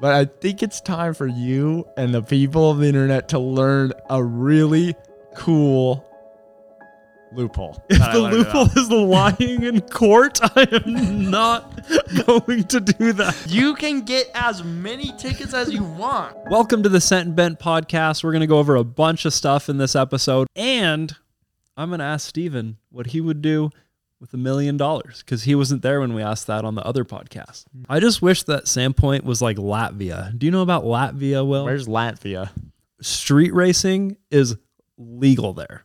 [0.00, 3.92] but I think it's time for you and the people of the internet to learn
[4.08, 4.94] a really
[5.34, 6.04] cool
[7.32, 7.82] loophole.
[7.88, 8.76] If the loophole about.
[8.76, 11.84] is lying in court, I am not
[12.26, 13.46] going to do that.
[13.48, 16.36] you can get as many tickets as you want.
[16.48, 18.22] Welcome to the Sent and Bent podcast.
[18.22, 21.16] We're going to go over a bunch of stuff in this episode, and
[21.76, 23.70] I'm going to ask Steven what he would do
[24.20, 27.04] with a million dollars because he wasn't there when we asked that on the other
[27.04, 27.64] podcast.
[27.88, 30.36] I just wish that Sandpoint was like Latvia.
[30.36, 31.64] Do you know about Latvia, Will?
[31.64, 32.50] Where's Latvia?
[33.00, 34.56] Street racing is
[34.96, 35.84] legal there.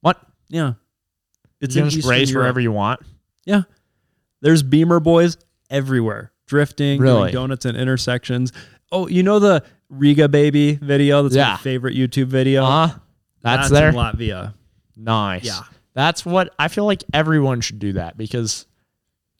[0.00, 0.18] What?
[0.48, 0.74] Yeah.
[1.60, 2.42] It's you can just race Europe.
[2.44, 3.00] wherever you want.
[3.44, 3.62] Yeah.
[4.40, 5.36] There's Beamer boys
[5.70, 7.30] everywhere, drifting, Really?
[7.30, 8.52] doing donuts and intersections.
[8.90, 11.22] Oh, you know the Riga baby video?
[11.22, 11.50] That's Yeah.
[11.52, 12.64] my favorite YouTube video.
[12.64, 12.98] Uh huh.
[13.42, 13.90] That's, there.
[13.90, 14.54] in Latvia.
[14.96, 15.44] Nice.
[15.44, 15.60] Yeah.
[15.94, 18.66] That's what I feel like everyone should do that because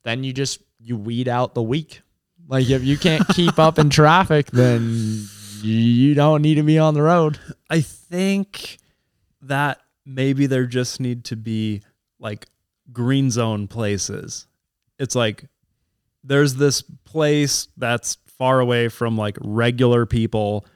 [0.05, 2.02] then you just you weed out the weak.
[2.47, 5.27] Like if you can't keep up in traffic, then
[5.62, 7.38] you don't need to be on the road.
[7.71, 8.79] I think
[9.43, 11.82] that maybe there just need to be
[12.18, 12.46] like
[12.93, 14.46] green zone places.
[14.99, 15.46] It's like
[16.24, 20.66] there's this place that's far away from like regular people.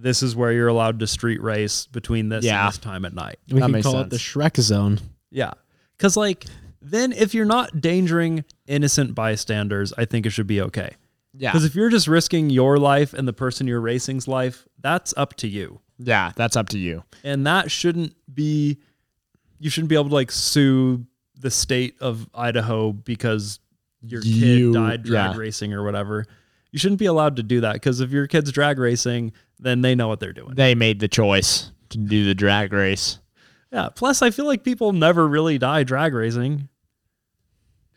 [0.00, 2.64] This is where you're allowed to street race between this Yeah.
[2.64, 3.38] and this time at night.
[3.50, 4.16] We That can makes call it the.
[4.16, 5.00] Shrek zone.
[5.30, 5.52] Yeah.
[5.98, 6.46] Cause like
[6.80, 10.94] then if you're not endangering innocent bystanders, I think it should be okay.
[11.34, 11.50] Yeah.
[11.50, 15.34] Because if you're just risking your life and the person you're racing's life, that's up
[15.38, 15.80] to you.
[15.98, 17.02] Yeah, that's up to you.
[17.24, 18.78] And that shouldn't be
[19.58, 21.04] you shouldn't be able to like sue
[21.40, 23.58] the state of Idaho because
[24.02, 25.36] your kid You- died drag yeah.
[25.36, 26.24] racing or whatever.
[26.78, 29.96] You shouldn't be allowed to do that because if your kid's drag racing, then they
[29.96, 30.54] know what they're doing.
[30.54, 33.18] They made the choice to do the drag race.
[33.72, 33.88] Yeah.
[33.92, 36.68] Plus, I feel like people never really die drag racing.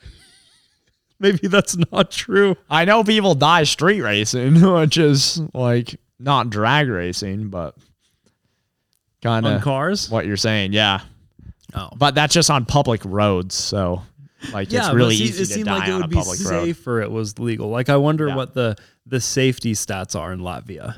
[1.19, 2.55] Maybe that's not true.
[2.71, 7.75] I know people die street racing, which is like not drag racing, but
[9.21, 10.09] kind On of cars.
[10.09, 10.73] what you're saying.
[10.73, 11.01] Yeah.
[11.75, 11.89] Oh.
[11.95, 14.01] But that's just on public roads, so
[14.53, 16.09] like Yeah, it's really see, easy it to seemed die like it on would a
[16.09, 16.63] be public road.
[16.65, 17.01] safer.
[17.01, 17.69] It was legal.
[17.69, 18.35] Like I wonder Yeah.
[18.35, 18.75] what the
[19.05, 20.97] the safety stats are in Latvia.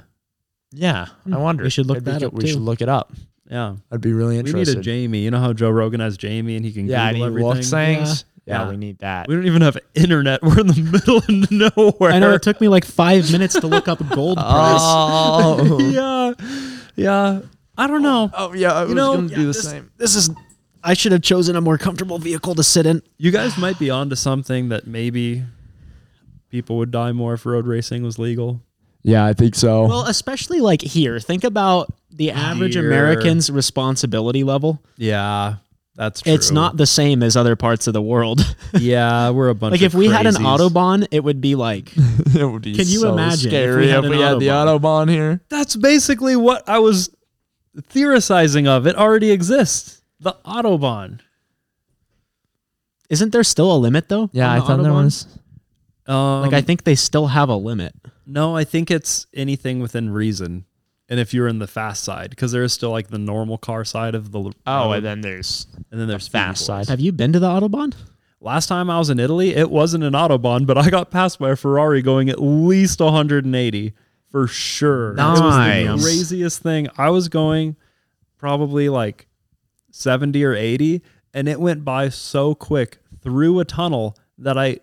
[0.71, 1.35] Yeah, I hmm.
[1.35, 1.63] wonder.
[1.63, 2.47] We should look It'd be that up, We too.
[2.53, 3.13] should look it up.
[3.49, 4.55] Yeah, I'd be really interested.
[4.55, 4.79] we need interested.
[4.79, 5.19] a Jamie.
[5.19, 7.47] You know how Joe Rogan has Jamie and he can yeah, and Google he everything.
[7.57, 8.25] looks things.
[8.45, 8.63] Yeah.
[8.63, 8.69] Yeah.
[8.69, 9.27] we need that.
[9.29, 10.41] We don't even have internet.
[10.43, 12.11] We're in the middle of nowhere.
[12.11, 14.79] I know it took me like five minutes to look up gold price.
[14.81, 16.33] Oh, yeah,
[16.95, 17.41] yeah.
[17.77, 18.29] I don't know.
[18.33, 19.91] oh, oh yeah, I was know, gonna yeah, do the this- same.
[19.97, 20.29] This is.
[20.83, 23.01] I should have chosen a more comfortable vehicle to sit in.
[23.17, 25.43] You guys might be onto something that maybe
[26.49, 28.61] people would die more if road racing was legal.
[29.01, 29.85] Yeah, I think so.
[29.87, 31.19] Well, especially like here.
[31.19, 32.85] Think about the average Here.
[32.85, 34.81] American's responsibility level.
[34.97, 35.55] Yeah,
[35.95, 36.33] that's true.
[36.33, 38.41] It's not the same as other parts of the world.
[38.79, 39.73] Yeah, we're a bunch.
[39.73, 40.71] like of if we had an crazies.
[40.71, 43.87] autobahn, it would be like it would be Can you so imagine if scary we
[43.89, 44.79] had if an we had the Autobahn?
[45.05, 45.41] autobahn here?
[45.49, 47.09] That's basically what I was
[47.89, 48.87] theorizing of.
[48.87, 50.01] It already exists.
[50.19, 51.19] The autobahn.
[53.09, 54.29] Isn't there still a limit though?
[54.33, 55.03] Yeah, on I the thought there Autobahn?
[55.03, 55.27] was.
[56.07, 57.93] Um, Like I think they still have a limit.
[58.25, 60.65] no, I think it's anything within reason.
[61.09, 63.83] And if you're in the fast side, because there is still like the normal car
[63.85, 66.89] side of the l- Oh, road, and then there's and then there's fast speedy side.
[66.89, 67.93] Have you been to the Autobahn?
[68.39, 71.51] Last time I was in Italy, it wasn't an autobahn, but I got passed by
[71.51, 73.93] a Ferrari going at least 180
[74.29, 75.11] for sure.
[75.11, 76.03] It was the Nice.
[76.03, 76.87] craziest thing.
[76.97, 77.75] I was going
[78.37, 79.27] probably like
[79.95, 81.01] 70 or 80,
[81.35, 84.79] and it went by so quick through a tunnel that I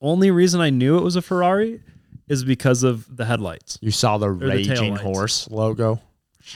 [0.00, 1.82] only reason I knew it was a Ferrari
[2.26, 3.78] is because of the headlights.
[3.82, 5.00] you saw the the raging taillights.
[5.00, 6.00] horse logo.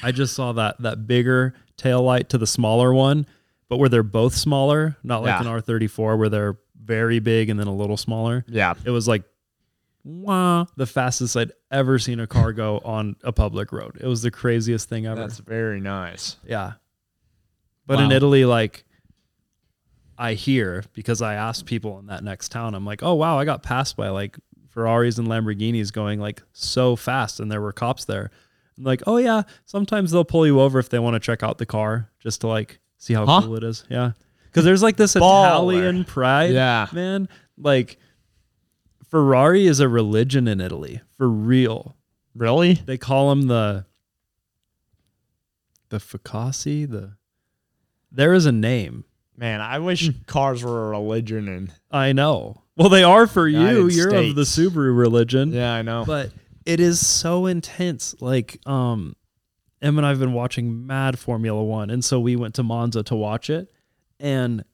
[0.03, 3.27] I just saw that that bigger tail light to the smaller one,
[3.69, 5.41] but where they're both smaller, not like Yeah.
[5.41, 8.45] an R34 where they're very big and then a little smaller.
[8.49, 9.25] Yeah, It was like
[10.05, 13.99] wow, the fastest I'd ever seen a car go on a public road.
[14.01, 15.21] It was the craziest thing ever.
[15.21, 16.37] that's very nice.
[16.47, 16.73] yeah.
[17.97, 18.85] But in Italy like
[20.19, 23.45] I hear because I asked people in that next town, I'm like, "Oh wow, I
[23.45, 24.37] got passed by like
[24.69, 28.31] Ferraris and Lamborghinis going like so fast and there were cops there."
[28.79, 31.59] I'm like, "Oh yeah, sometimes they'll pull you over if they want to check out
[31.59, 33.43] the car just to like see how Huh?
[33.43, 34.13] cool it is." Yeah.
[34.53, 35.75] Cuz there's like this Baller.
[35.79, 36.87] Italian pride, Yeah.
[36.93, 37.29] man.
[37.57, 37.99] Like
[39.09, 41.97] Ferrari is a religion in Italy, for real.
[42.35, 42.75] Really?
[42.75, 43.87] They call them the
[45.89, 47.13] the Tifosi, the
[48.11, 49.05] there is a name.
[49.37, 52.63] Man, I wish cars were a religion and I know.
[52.77, 53.59] Well, they are for you.
[53.59, 54.75] United You're of the States.
[54.75, 55.53] Subaru religion.
[55.53, 56.05] yeah, I know.
[56.07, 56.31] But
[56.67, 58.15] it is so intense.
[58.21, 59.17] Like, um,
[59.83, 63.17] Em and I've been watching mad Formula One, and so we went to Monza to
[63.17, 63.73] watch it,
[64.19, 64.65] and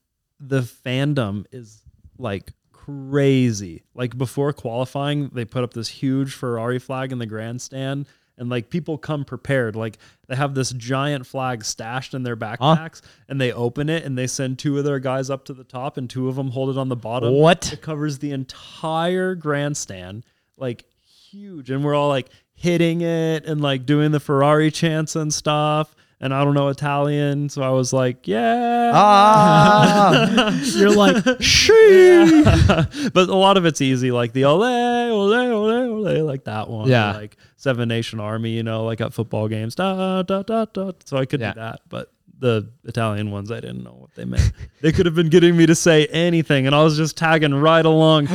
[0.40, 1.82] the fandom is
[2.18, 3.84] like crazy.
[3.94, 8.06] Like before qualifying, they put up this huge Ferrari flag in the grandstand.
[8.38, 9.76] And like people come prepared.
[9.76, 9.98] Like
[10.28, 14.26] they have this giant flag stashed in their backpacks and they open it and they
[14.26, 16.78] send two of their guys up to the top and two of them hold it
[16.78, 17.32] on the bottom.
[17.32, 17.72] What?
[17.72, 20.24] It covers the entire grandstand,
[20.56, 20.84] like
[21.30, 21.70] huge.
[21.70, 25.94] And we're all like hitting it and like doing the Ferrari chants and stuff.
[26.18, 27.50] And I don't know Italian.
[27.50, 28.90] So I was like, yeah.
[28.94, 32.42] Ah, You're like, She.
[33.12, 35.70] but a lot of it's easy, like the ole, ole, ole,
[36.08, 36.88] ole, like that one.
[36.88, 37.12] Yeah.
[37.12, 39.74] Like Seven Nation Army, you know, like at football games.
[39.74, 40.92] Da, da, da, da.
[41.04, 41.52] So I could Yeah.
[41.52, 41.80] do that.
[41.88, 44.52] But the Italian ones, I didn't know what they meant.
[44.80, 47.84] they could have been getting me to say anything, and I was just tagging right
[47.84, 48.28] along.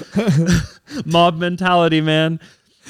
[1.05, 2.39] Mob mentality, man.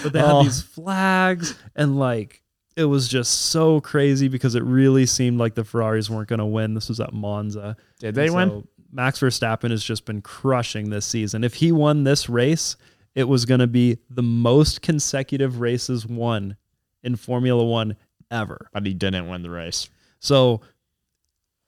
[0.04, 0.44] But they had Oh.
[0.44, 2.41] these flags, and like
[2.76, 6.46] it was just so crazy because it really seemed like the Ferraris weren't going to
[6.46, 6.74] win.
[6.74, 7.76] This was at Monza.
[8.00, 8.68] did they And win?
[8.92, 11.44] Max Verstappen has just been crushing this season.
[11.44, 12.76] If he won this race,
[13.16, 16.58] it was going to be the most consecutive races won
[17.04, 17.96] in Formula One
[18.30, 18.70] ever.
[18.74, 19.90] But he didn't win the race.
[20.20, 20.62] So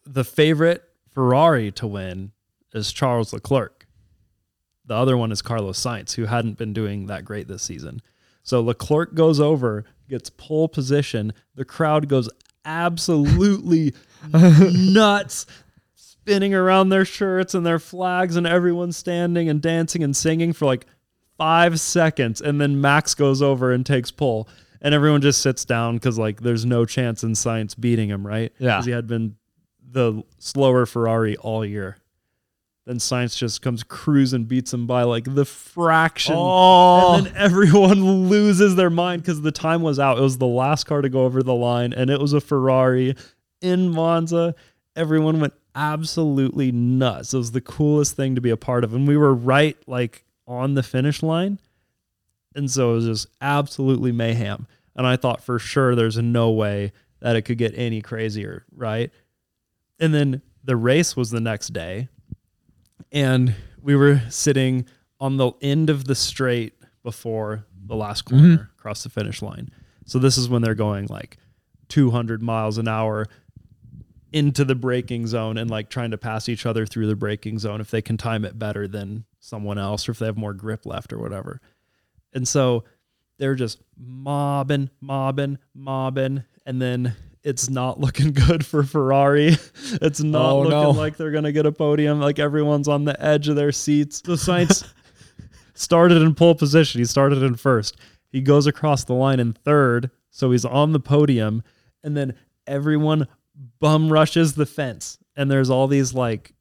[0.06, 0.84] the favorite
[1.14, 2.32] Ferrari to win
[2.74, 3.88] is Charles Leclerc.
[4.86, 8.02] The other one is Carlos Sainz, who hadn't been doing that great this season.
[8.44, 11.34] So Leclerc goes over, gets pole position.
[11.56, 12.30] The crowd goes
[12.66, 13.96] absolutely
[14.32, 15.48] nuts,
[15.96, 20.68] spinning around their shirts and their flags, and everyone's standing and dancing and singing for
[20.68, 20.86] like
[21.36, 22.42] five seconds.
[22.42, 24.48] And then Max goes over and takes pole.
[24.82, 28.54] And everyone just sits down because like there's no chance in Sainz beating him, right?
[28.60, 28.76] Yeah.
[28.76, 29.36] Because he had been
[29.90, 31.98] the slower Ferrari all year.
[32.86, 36.36] Then Sainz just comes cruising, beats him by like the fraction.
[36.38, 40.18] Oh, And then everyone loses their mind because the time was out.
[40.18, 43.16] It was the last car to go over the line, and it was a Ferrari
[43.62, 44.54] in Monza.
[44.98, 47.34] Everyone went absolutely nuts.
[47.34, 48.94] It was the coolest thing to be a part of.
[48.94, 51.60] And we were right like on the finish line.
[52.56, 54.68] And so it was just absolutely mayhem.
[54.96, 56.92] And I thought for sure there's no way
[57.22, 59.10] that it could get any crazier, right?
[60.00, 62.10] And then the race was the next day.
[63.12, 64.86] And we were sitting
[65.20, 66.74] on the end of the straight
[67.04, 68.38] before the last mm-hmm.
[68.40, 69.70] corner across the finish line.
[70.06, 71.38] So this is when they're going like
[71.90, 73.28] 200 miles an hour
[74.32, 77.80] into the braking zone and like trying to pass each other through the braking zone
[77.80, 80.86] if they can time it better than someone else or if they have more grip
[80.86, 81.62] left or whatever.
[82.34, 82.84] And so
[83.38, 89.58] they're just mobbing, mobbing, mobbing, and then it's not looking good for Ferrari.
[90.02, 90.92] It's not Oh, looking no.
[90.92, 92.20] like they're gonna get a podium.
[92.20, 94.22] Like everyone's on the edge of their seats.
[94.22, 94.88] The Sainz
[95.74, 97.00] started in pole position.
[97.00, 97.98] He started in first.
[98.30, 101.64] He goes across the line in third, so he's on the podium,
[102.04, 102.36] and then
[102.66, 103.28] everyone
[103.80, 105.20] bum rushes the fence.
[105.36, 106.54] And there's all these like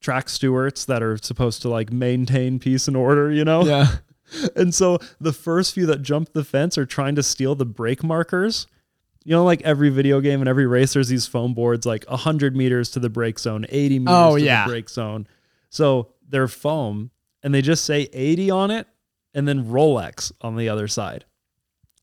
[0.00, 3.64] track stewards that are supposed to like maintain peace and order, you know?
[3.64, 3.86] yeah.
[4.56, 8.02] And so the first few that jump the fence are trying to steal the brake
[8.02, 8.66] markers.
[9.24, 12.54] You know, like every video game and every race, there's these foam boards like 100
[12.54, 14.64] meters to the brake zone, 80 meters Oh, to yeah.
[14.64, 15.26] the brake zone.
[15.70, 17.10] So they're foam
[17.42, 18.86] and they just say 80 on it
[19.32, 21.24] and then Rolex on the other side.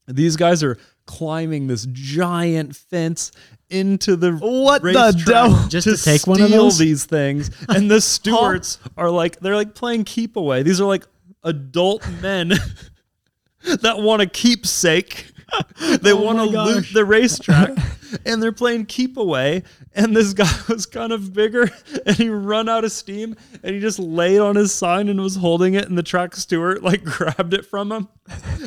[0.08, 3.32] These guys are climbing this giant fence
[3.70, 5.68] into the What the racetrack devil?
[5.70, 6.78] Just to to take one of those?
[6.80, 7.52] these things.
[7.70, 10.64] And the stewards are like they're like playing keep away.
[10.64, 11.06] These are like
[11.44, 12.50] adult men
[13.82, 15.32] that want a keepsake.
[16.02, 17.72] They oh want to loot the racetrack
[18.26, 19.64] and they're playing keep away.
[19.94, 21.70] And this guy was kind of bigger
[22.06, 25.36] and he run out of steam and he just laid on his sign and was
[25.36, 25.88] holding it.
[25.90, 28.08] And the track steward like grabbed it from him.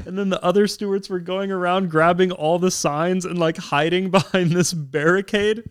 [0.06, 4.10] And then the other stewards were going around grabbing all the signs and like hiding
[4.10, 5.64] behind this barricade.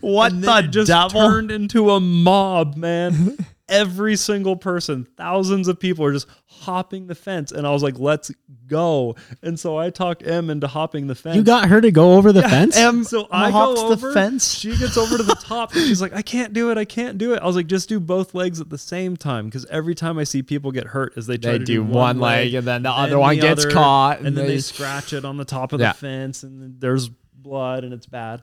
[0.00, 1.20] What And the just devil?
[1.28, 3.38] turned into a mob, man.
[3.72, 7.50] Every single person, thousands of people are just hopping the fence.
[7.50, 8.30] And I was like, let's
[8.66, 9.16] go.
[9.42, 11.36] And so I talked Em into hopping the fence.
[11.36, 12.76] You got her to go over the fence?
[12.76, 14.54] Em so I hops go the fence.
[14.58, 16.78] She gets over to the top and she's like, I can't do it.
[16.78, 17.42] I can't do it.
[17.42, 19.46] I was like, just do both legs at the same time.
[19.46, 22.20] Because every time I see people get hurt is they try They to do one
[22.20, 24.60] leg and then the other one the gets other, caught and, and then they they-
[24.60, 25.92] scratch it on the top of Yeah.
[25.92, 28.42] the fence and there's blood and it's bad.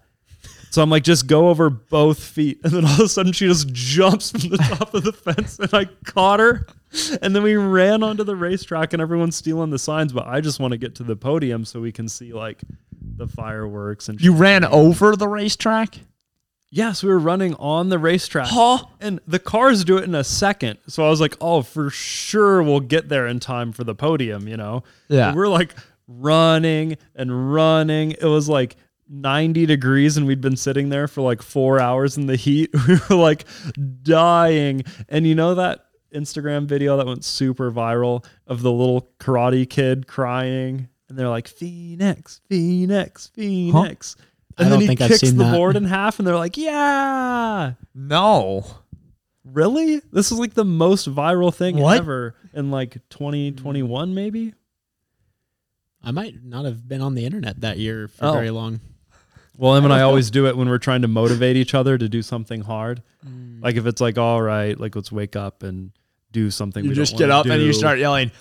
[0.70, 2.60] So I'm like, just go over both feet.
[2.64, 5.60] And then all of a sudden she just jumps from the top of the fence
[5.60, 6.68] and I caught her.
[7.22, 10.60] And then we ran onto the racetrack and everyone's stealing the signs, but I just
[10.60, 12.62] want to get to the podium so we can see like
[13.02, 16.00] the fireworks and You ran over the racetrack?
[16.72, 18.48] Yes, we were running on the racetrack.
[18.50, 18.86] Huh?
[19.00, 20.78] And the cars do it in a second.
[20.88, 24.48] So I was like, oh, for sure we'll get there in time for the podium,
[24.48, 24.84] you know?
[25.08, 25.30] Yeah.
[25.30, 25.74] And we're like
[26.08, 28.12] running and running.
[28.12, 28.76] It was like
[29.10, 32.70] 90 degrees and we'd been sitting there for like four hours in the heat.
[32.88, 33.46] We were like
[34.04, 34.84] dying.
[35.08, 40.08] And you know that Instagram video that went super viral of the little karate kid
[40.08, 44.16] crying, and they're like Phoenix, Phoenix, Phoenix.
[44.58, 45.56] I And don't then he think I've kicks seen the that.
[45.56, 48.66] board in half, and they're like, "Yeah, No.
[49.46, 50.02] really?
[50.12, 51.98] This is like the most viral thing What?
[51.98, 54.54] ever in like 2021, maybe."
[56.04, 58.32] I might not have been on the internet that year for Oh.
[58.34, 58.80] very long.
[59.60, 62.10] Well, Em and I always do it when we're trying to motivate each other to
[62.10, 63.04] do something hard.
[63.28, 63.62] Mm.
[63.62, 65.92] Like if it's like, all right, like let's wake up and
[66.32, 66.84] do something.
[66.84, 68.32] You we just get up and you start yelling,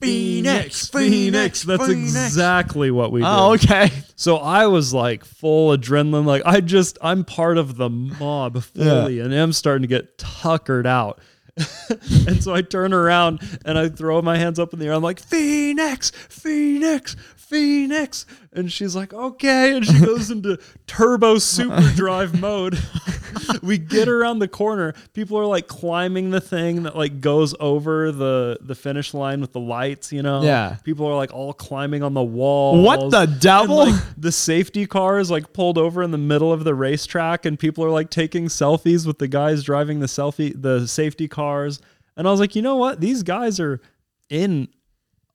[0.00, 1.64] Phoenix, Phoenix.
[1.64, 3.26] That's Phoenix." exactly what we do.
[3.28, 3.90] Oh, okay.
[4.14, 6.24] So I was like full adrenaline.
[6.24, 10.86] Like I just, I'm part of the mob fully, and I'm starting to get tuckered
[10.86, 11.20] out.
[11.90, 14.92] and so I turn around and I throw my hands up in the air.
[14.92, 17.16] I'm like, Phoenix, Phoenix,
[17.50, 18.26] Phoenix.
[18.52, 19.76] And she's like, okay.
[19.76, 22.78] And she goes into turbo super drive mode.
[23.62, 24.94] we get around the corner.
[25.12, 29.52] People are like climbing the thing that like goes over the the finish line with
[29.52, 30.42] the lights, you know?
[30.42, 30.76] Yeah.
[30.84, 32.82] People are like all climbing on the wall.
[32.82, 33.82] What the devil?
[33.82, 37.44] And, like, the safety car is like pulled over in the middle of the racetrack,
[37.44, 41.80] and people are like taking selfies with the guys driving the selfie, the safety cars.
[42.16, 43.00] And I was like, you know what?
[43.00, 43.80] These guys are
[44.28, 44.68] in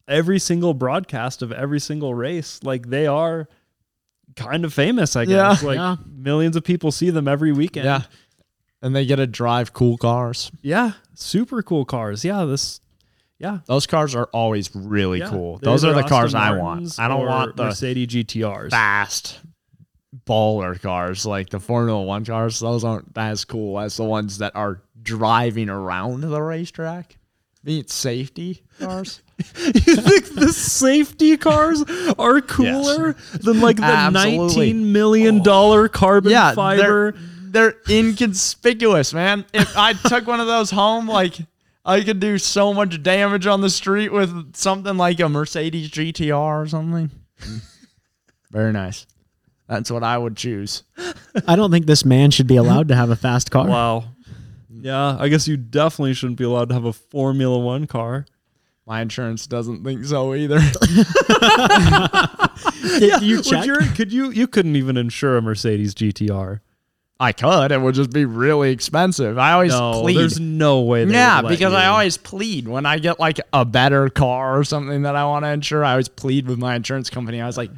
[0.07, 2.59] every single broadcast of every single race.
[2.63, 3.47] Like they are
[4.35, 5.62] kind of famous, I guess.
[5.62, 5.67] Yeah.
[5.67, 5.95] Like Yeah.
[6.07, 7.85] millions of people see them every weekend.
[7.85, 8.01] yeah.
[8.81, 10.51] And they get to drive cool cars.
[10.62, 10.91] Yeah.
[11.15, 12.24] Super cool cars.
[12.24, 12.45] Yeah.
[12.45, 12.81] This,
[13.39, 13.59] yeah.
[13.65, 15.29] Those cars are always really yeah.
[15.29, 15.57] cool.
[15.57, 17.00] Those are either the cars Aston I want.
[17.00, 18.69] I don't want the Mercedes GTRs.
[18.71, 19.39] fast
[20.25, 22.59] baller cars like the Formula One cars.
[22.59, 27.17] Those aren't as cool as the ones that are driving around the racetrack.
[27.65, 29.22] Being safety cars.
[29.57, 31.84] you think the safety cars
[32.17, 34.48] are cooler than like the Absolutely.
[34.48, 35.89] nineteen million dollar oh.
[35.89, 37.12] carbon yeah, fiber?
[37.12, 39.45] They're, they're inconspicuous, man.
[39.51, 41.38] If I took one of those home, like
[41.84, 46.63] I could do so much damage on the street with something like a Mercedes GTR
[46.63, 47.10] or something.
[48.51, 49.07] Very nice.
[49.67, 50.84] That's what I would choose.
[51.48, 53.67] I don't think this man should be allowed to have a fast car.
[53.67, 54.14] Wow.
[54.86, 58.27] Yeah, I guess you definitely shouldn't be allowed to have a Formula One car.
[58.86, 60.60] My insurance doesn't think so either.
[63.00, 63.65] Did you Would check?
[63.65, 66.60] your- could you you couldn't even insure a Mercedes GTR?
[67.20, 67.72] I could.
[67.72, 69.38] It would just be really expensive.
[69.38, 70.18] I always No, plead.
[70.18, 71.06] there's no way.
[71.06, 71.92] They yeah, would let because I you.
[71.92, 75.50] always plead when I get like a better car or something that I want to
[75.50, 75.84] insure.
[75.86, 77.42] I always plead with my insurance company.
[77.42, 77.72] I was like,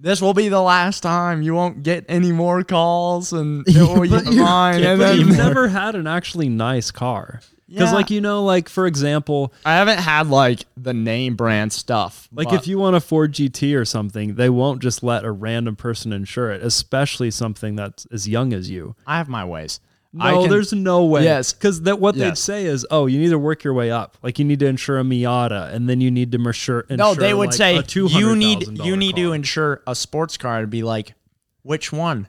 [0.00, 1.42] "This will be the last time.
[1.42, 5.68] You won't get any more calls, and it will be mine." And But you've never
[5.68, 7.40] had an actually nice car.
[7.68, 7.94] Because Yeah.
[7.94, 12.28] like you know, like for example, I haven't had like the name brand stuff.
[12.32, 15.76] Like if you want a Ford GT or something, they won't just let a random
[15.76, 18.96] person insure it, especially something that's as young as you.
[19.06, 19.78] I have my ways.
[20.12, 21.24] No, can- there's no way.
[21.24, 21.52] Yes.
[21.52, 24.18] because that what they'd say is, oh, you need to work your way up.
[24.22, 26.84] Like you need to insure a Miata, and then you need to insure.
[26.90, 27.14] no.
[27.14, 30.82] They would like, say you need you need to insure a sports car to be
[30.82, 31.14] like,
[31.62, 32.26] which one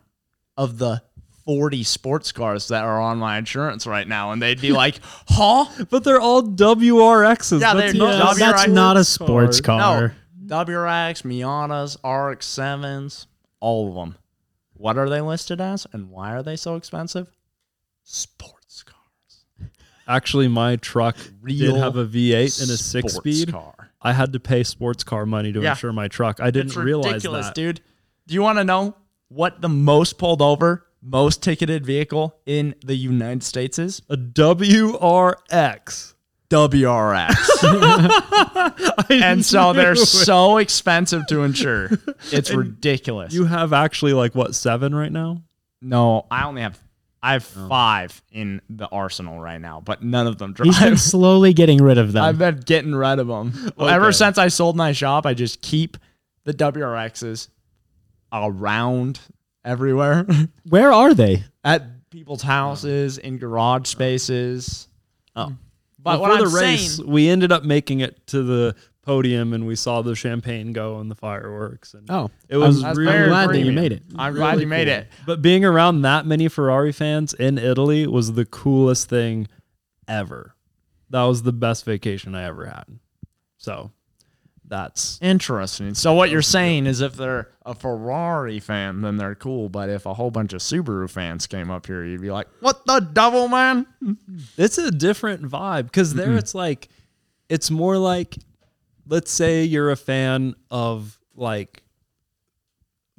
[0.58, 1.02] of the
[1.46, 4.32] 40 sports cars that are on my insurance right now?
[4.32, 5.66] And they'd be like, huh?
[5.90, 7.62] But they're all WRXs.
[7.62, 10.14] Yeah, That's they're not not Yeah, that's not a sports car.
[10.40, 13.26] No, WRX, Miatas, RX-7s,
[13.60, 14.16] all of them.
[14.74, 17.32] What are they listed as, and why are they so expensive?
[18.04, 19.70] Sports cars.
[20.08, 23.52] Actually, my truck Real did have a V8 and a six-speed.
[23.52, 23.92] car.
[24.02, 25.72] I had to pay sports car money to Yeah.
[25.72, 26.40] insure my truck.
[26.42, 27.56] I didn't It's realize ridiculous, that.
[27.56, 27.82] dude.
[28.28, 28.96] Do you want to know
[29.30, 34.02] what the most pulled over, most ticketed vehicle in the United States is?
[34.10, 36.14] A WRX.
[36.50, 37.36] WRX.
[39.10, 41.90] and so they're so expensive to insure.
[42.32, 43.34] It's ridiculous.
[43.34, 45.44] You have actually like what seven right now?
[45.82, 46.78] No, I only have
[47.24, 47.68] I have oh.
[47.68, 51.00] five in the arsenal right now, but none of them He's been drive.
[51.02, 52.24] slowly getting rid of them.
[52.24, 53.72] I've been getting rid of them.
[53.78, 55.98] Well, ever since I sold my shop, I just keep
[56.46, 57.50] the WRXs
[58.34, 59.20] around
[59.64, 60.26] everywhere
[60.70, 61.44] Where are they?
[61.64, 64.88] at people's houses, in garage spaces.
[65.36, 65.54] Oh,
[66.00, 68.76] but Well, what for I'm the race, saying, we ended up making it to the
[69.04, 71.94] podium and we saw the champagne go and the fireworks.
[71.94, 74.04] And Oh, it was I'm, really I'm glad that you made it.
[74.16, 74.96] I'm glad you made cool.
[74.96, 75.08] it.
[75.26, 79.48] But being around that many Ferrari fans in Italy was the coolest thing
[80.08, 80.56] ever.
[81.10, 82.86] That was the best vacation I ever had.
[83.58, 83.92] So
[84.66, 85.94] that's Interesting.
[85.96, 89.68] So what you're saying is if they're a Ferrari fan, then they're cool.
[89.68, 92.86] But if a whole bunch of Subaru fans came up here, you'd be like, "What
[92.86, 93.86] the devil, man?"
[94.58, 96.88] it's a different vibe because there it's like
[97.50, 98.38] it's more like
[99.12, 101.84] let's say you're a fan of like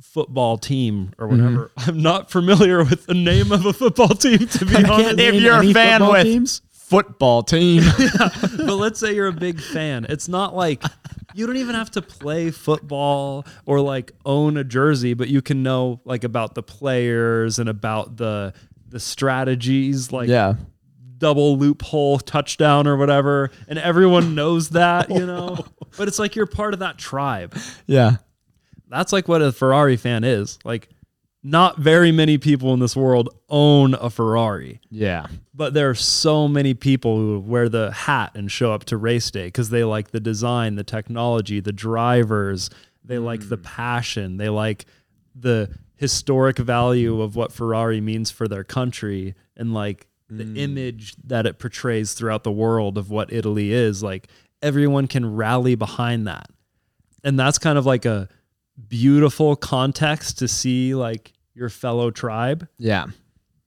[0.01, 1.45] football team or mm-hmm.
[1.45, 5.35] whatever i'm not familiar with the name of a football team to be honest If
[5.37, 6.63] you're a any fan football with- teams.
[6.73, 7.83] football team.
[8.19, 10.05] but let's say you're a big fan.
[10.11, 10.83] It's not like
[11.33, 15.63] you don't even have to play football or like own a jersey, but you can
[15.63, 18.53] know like about the players and about the
[18.89, 20.55] the strategies, like yeah.
[21.23, 25.65] Double loophole touchdown or whatever, and everyone knows that, you know.
[25.99, 27.55] But it's like you're part of that tribe.
[27.87, 28.17] Yeah.
[28.89, 30.59] That's like what a Ferrari fan is.
[30.65, 30.89] Like
[31.43, 34.81] not very many people in this world own a Ferrari.
[34.89, 35.27] Yeah.
[35.53, 39.31] But there are so many people who wear the hat and show up to race
[39.31, 42.71] day because they like the design, the technology, the drivers.
[43.05, 43.65] They like the mm.
[43.65, 44.39] passion.
[44.39, 44.87] They like
[45.35, 50.09] the historic value of what Ferrari means for their country and like
[50.39, 54.03] the image that it portrays throughout the world of what Italy is.
[54.03, 54.29] Like
[54.63, 56.49] everyone can rally behind that.
[57.25, 58.29] And that's kind of like a
[58.89, 63.07] beautiful context to see like your fellow tribe Yeah.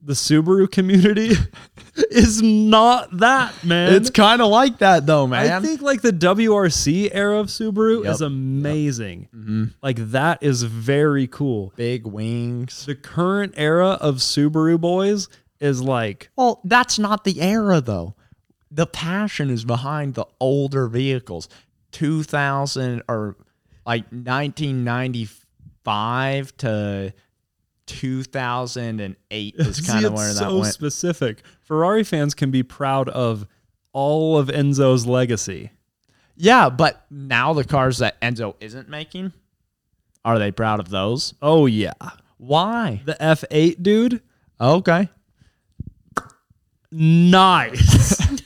[0.01, 1.31] the Subaru community
[2.11, 3.93] is not that, man.
[3.93, 5.51] It's kind of like that though, man.
[5.51, 8.13] I think like the WRC era of Subaru Yep.
[8.13, 9.29] is amazing.
[9.35, 9.73] Mhm.
[9.81, 11.73] Like that is very cool.
[11.75, 12.85] Big wings.
[12.85, 15.27] The current era of Subaru boys
[15.65, 18.15] is like Well, that's not the era though.
[18.71, 21.49] The passion is behind the older vehicles.
[21.91, 23.35] 2000 or
[23.85, 27.13] like 1995 to
[27.85, 30.73] 2008 is kind of it's where that so went.
[30.73, 31.43] specific.
[31.61, 33.47] Ferrari fans can be proud of
[33.93, 35.71] all of Enzo's legacy.
[36.35, 39.31] Yeah, but now the cars that Enzo isn't making,
[40.25, 41.33] are they proud of those?
[41.41, 41.93] Oh yeah.
[42.37, 43.01] Why?
[43.05, 44.21] The F8 dude,
[44.59, 45.09] Okay.
[46.91, 48.41] Nice.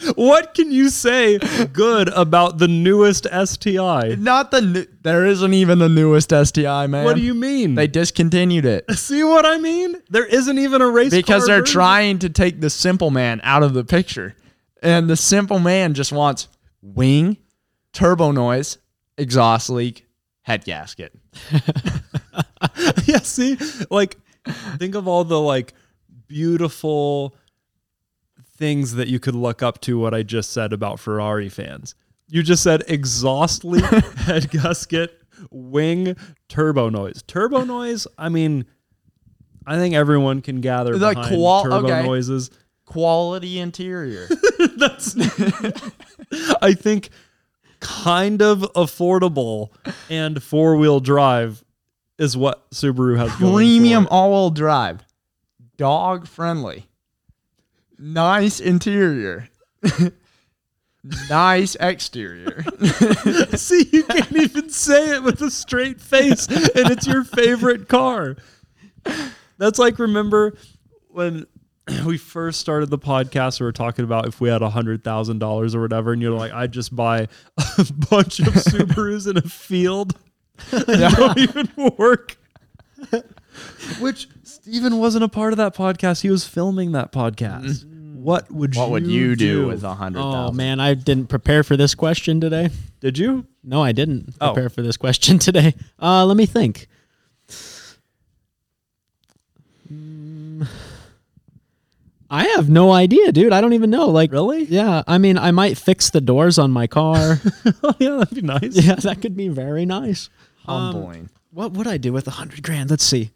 [0.14, 1.38] what can you say
[1.72, 4.16] good about the newest STI?
[4.18, 7.04] Not the new, there isn't even the newest STI, man.
[7.04, 7.74] What do you mean?
[7.74, 9.96] They discontinued it see what I mean?
[10.10, 11.72] There isn't even a race because they're version.
[11.72, 14.34] trying to take the simple man out of the picture.
[14.82, 16.48] And the simple man just wants
[16.82, 17.36] wing,
[17.92, 18.78] turbo noise,
[19.16, 20.06] exhaust leak,
[20.42, 21.12] head gasket.
[23.04, 23.58] yeah, see,
[23.90, 24.16] like
[24.76, 25.74] think of all the like
[26.28, 27.34] beautiful
[28.58, 31.94] things that you could look up to what I just said about Ferrari fans.
[32.28, 33.84] You just said exhaust leak,
[34.16, 36.16] head gasket, wing,
[36.48, 37.22] turbo noise.
[37.26, 38.66] Turbo noise, I mean,
[39.66, 42.04] I think everyone can gather The behind qual- turbo okay.
[42.04, 42.50] noises.
[42.84, 44.28] Quality interior.
[44.76, 45.14] That's
[46.62, 47.10] I think
[47.80, 49.68] kind of affordable
[50.10, 51.62] and four-wheel drive
[52.18, 55.04] is what Subaru has Premium all-wheel drive.
[55.76, 56.87] Dog friendly.
[57.98, 59.48] Nice interior.
[61.28, 62.62] nice exterior.
[63.56, 68.36] See, you can't even say it with a straight face, and it's your favorite car.
[69.58, 70.56] That's like remember
[71.08, 71.46] when
[72.06, 75.38] we first started the podcast, we were talking about if we had a hundred thousand
[75.38, 79.42] dollars or whatever, and you're like, I'd just buy a bunch of Subarus in a
[79.42, 80.16] field
[80.70, 82.36] that don't even work.
[84.00, 86.22] Which Steven wasn't a part of that podcast.
[86.22, 87.84] He was filming that podcast.
[88.14, 90.20] What would what you would you do, do with a hundred?
[90.20, 90.56] hundred Oh thousand?
[90.56, 92.70] man, I didn't prepare for this question today.
[93.00, 93.46] Did you?
[93.62, 94.52] No, I didn't Oh.
[94.52, 95.74] prepare for this question today.
[96.02, 96.88] Uh, let me think.
[99.92, 100.66] Mm,
[102.30, 103.52] I have no idea, dude.
[103.52, 104.08] I don't even know.
[104.10, 104.64] Like, Really?
[104.64, 105.02] Yeah.
[105.06, 107.40] I mean, I might fix the doors on my car.
[107.82, 108.76] Oh yeah, that'd be nice.
[108.84, 110.28] yeah, that could be very nice.
[110.66, 111.30] Humbling.
[111.52, 112.90] What would I do with a hundred grand?
[112.90, 113.30] Let's see.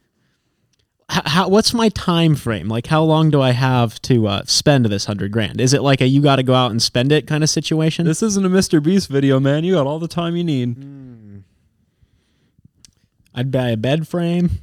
[1.13, 2.69] How, what's my time frame?
[2.69, 5.61] Like, how long do I have to uh, spend this hundred grand?
[5.61, 8.07] Is it like a you got to go out and spend it kind of situation?
[8.07, 8.83] This isn't a Mr.
[8.83, 9.63] Beast video, man.
[9.63, 10.75] You got all the time you need.
[13.35, 14.63] I'd buy a bed frame.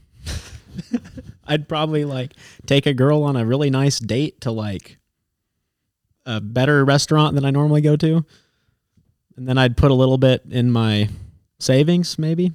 [1.48, 2.34] I'd probably like
[2.66, 4.98] take a girl on a really nice date to like
[6.26, 8.26] a better restaurant than I normally go to.
[9.38, 11.10] And then I'd put a little bit in my
[11.60, 12.54] savings, maybe.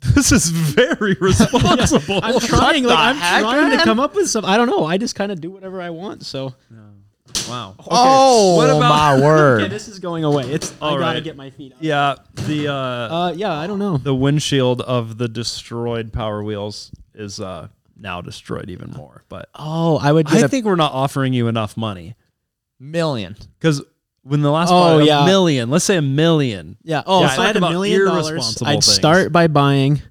[0.14, 2.20] This is very responsible.
[2.22, 4.44] I'm trying, the like, I'm heck, trying to come up with some.
[4.44, 4.84] I don't know.
[4.84, 6.24] I just kind of do whatever I want.
[6.24, 6.54] So
[7.48, 7.74] wow.
[7.90, 9.70] oh, what about- my okay, word.
[9.70, 10.44] this is going away.
[10.52, 11.24] It's I All gotta right.
[11.24, 11.72] get my feet.
[11.72, 11.78] Up.
[11.80, 12.14] Yeah,
[12.46, 13.96] the uh, Uh, yeah, I don't know.
[13.98, 19.24] the windshield of the destroyed Power Wheels is uh now destroyed even more.
[19.28, 22.14] But Oh, I would get I a think we're not offering you enough money
[22.78, 23.36] Million.
[23.58, 23.82] because
[24.22, 25.24] when the last Oh, a yeah.
[25.24, 26.76] million, let's say a million.
[26.82, 27.02] Yeah.
[27.06, 28.86] Oh, Yeah, if I had a about million dollars, irresponsible I'd things.
[28.86, 30.02] start by buying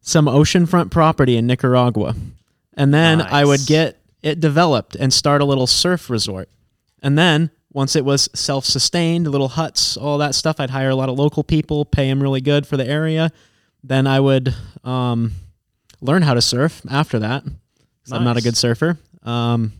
[0.00, 2.14] some oceanfront property in Nicaragua,
[2.74, 3.66] and then I would Nice.
[3.68, 6.48] get it developed and start a little surf resort.
[7.02, 11.08] And then once it was self-sustained, little huts, all that stuff, I'd hire a lot
[11.08, 13.30] of local people, pay them really good for the area.
[13.84, 15.32] Then I would um,
[16.00, 17.44] learn how to surf after that.
[17.44, 18.44] 'cause I'm not a Nice.
[18.44, 18.98] good surfer.
[19.22, 19.72] Um,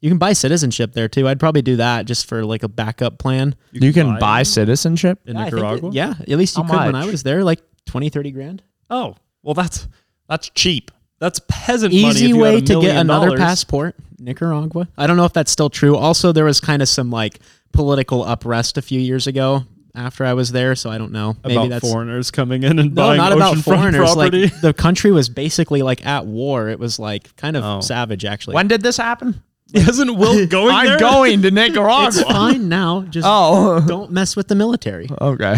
[0.00, 1.28] You can buy citizenship there too.
[1.28, 3.54] I'd probably do that just for like a backup plan.
[3.72, 5.20] You can buy it citizenship.
[5.26, 5.88] in Yeah, I think Nicaragua.
[5.90, 7.10] it- yeah, at least you How could when I much?
[7.12, 8.62] was there, like 20, 30 grand.
[8.88, 9.86] Oh, well, that's
[10.28, 10.90] That's cheap.
[11.18, 12.04] that's peasant money.
[12.08, 13.40] if Easy you had way a to get million another dollars.
[13.40, 14.88] passport, Nicaragua.
[14.96, 15.96] I don't know if that's still true.
[15.96, 17.38] Also, there was kind of some like
[17.72, 21.36] political unrest a few years ago after I was there, so I don't know.
[21.44, 24.12] Maybe about that's foreigners coming in and no, buying not about oceanfront foreigners.
[24.14, 24.42] property.
[24.44, 26.68] Like the country was basically like at war.
[26.68, 27.80] It was like kind of Oh.
[27.80, 28.54] savage, actually.
[28.54, 29.42] When did this happen?
[29.74, 30.98] Isn't Will going I'm there?
[30.98, 32.08] going to Nicaragua.
[32.08, 33.02] it's fine now.
[33.02, 35.08] Just Oh, don't mess with the military.
[35.20, 35.56] okay.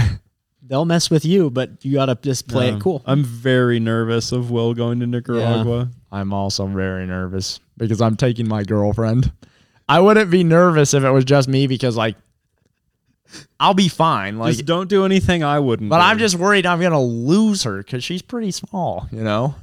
[0.64, 3.02] They'll mess with you, but you gotta just play it cool.
[3.04, 5.88] I'm very nervous of Will going to Nicaragua.
[6.10, 9.32] I'm also very nervous because I'm taking my girlfriend.
[9.88, 12.16] I wouldn't be nervous if it was just me because like
[13.58, 14.38] I'll be fine.
[14.38, 15.90] Like just don't do anything I wouldn't.
[15.90, 16.02] but do.
[16.04, 19.54] I'm just worried I'm gonna lose her because she's pretty small, you know?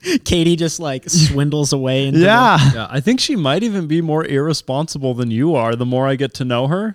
[0.24, 2.06] Katie just like swindles away.
[2.06, 2.58] Into Yeah.
[2.74, 5.74] Yeah, I think she might even be more irresponsible than you are.
[5.74, 6.94] The more I get to know her,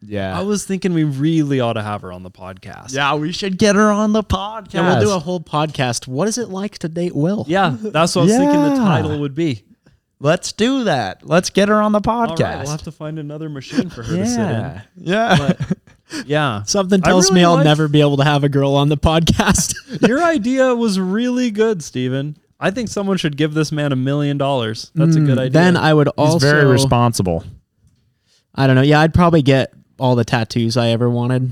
[0.00, 0.38] Yeah.
[0.38, 2.94] I was thinking we really ought to have her on the podcast.
[2.94, 4.70] yeah, we should get her on the podcast.
[4.70, 6.06] The, yeah, we'll do a whole podcast.
[6.06, 7.44] What is it like to date Will?
[7.48, 8.62] yeah, that's what I was thinking.
[8.62, 9.64] The title would be.
[10.20, 11.24] Let's do that.
[11.26, 12.40] Let's get her on the podcast.
[12.40, 14.46] right, we'll have to find another machine for her to sit in.
[14.48, 14.80] yeah.
[14.96, 15.58] Yeah.
[16.26, 18.88] Yeah, Something tells really me I'll like- never be able to have a girl on
[18.88, 19.74] the podcast.
[20.08, 22.36] your idea was really good, Steven.
[22.60, 24.90] I think someone should give this man a million dollars.
[24.94, 25.26] That's a hmm.
[25.26, 25.50] good idea.
[25.50, 27.44] then I would He's also very responsible.
[28.54, 28.82] I don't know.
[28.82, 31.50] Yeah, I'd probably get all the tattoos I ever wanted.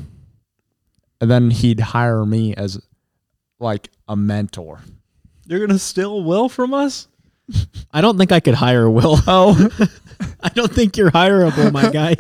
[1.21, 2.81] And then he'd hire me as
[3.61, 4.81] like a mentor.
[5.47, 7.09] You're gonna steal Will from us?
[7.93, 9.19] I don't think I could hire Will.
[9.27, 9.69] Oh.
[10.43, 12.17] I don't think you're hireable, my guy.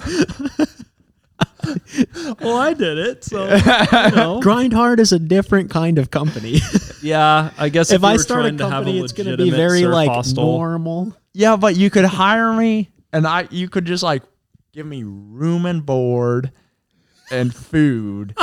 [2.40, 3.62] Well, I did it, so you
[4.16, 4.40] know.
[4.40, 6.60] Grind Hard is a different kind of company.
[7.02, 9.28] Yeah, I guess if, if I were start a trying to company, a it's going
[9.28, 11.14] to be very like hostel- normal.
[11.34, 14.22] Yeah, but you could hire me and I you could just like
[14.72, 16.50] give me room and board
[17.30, 18.34] and food.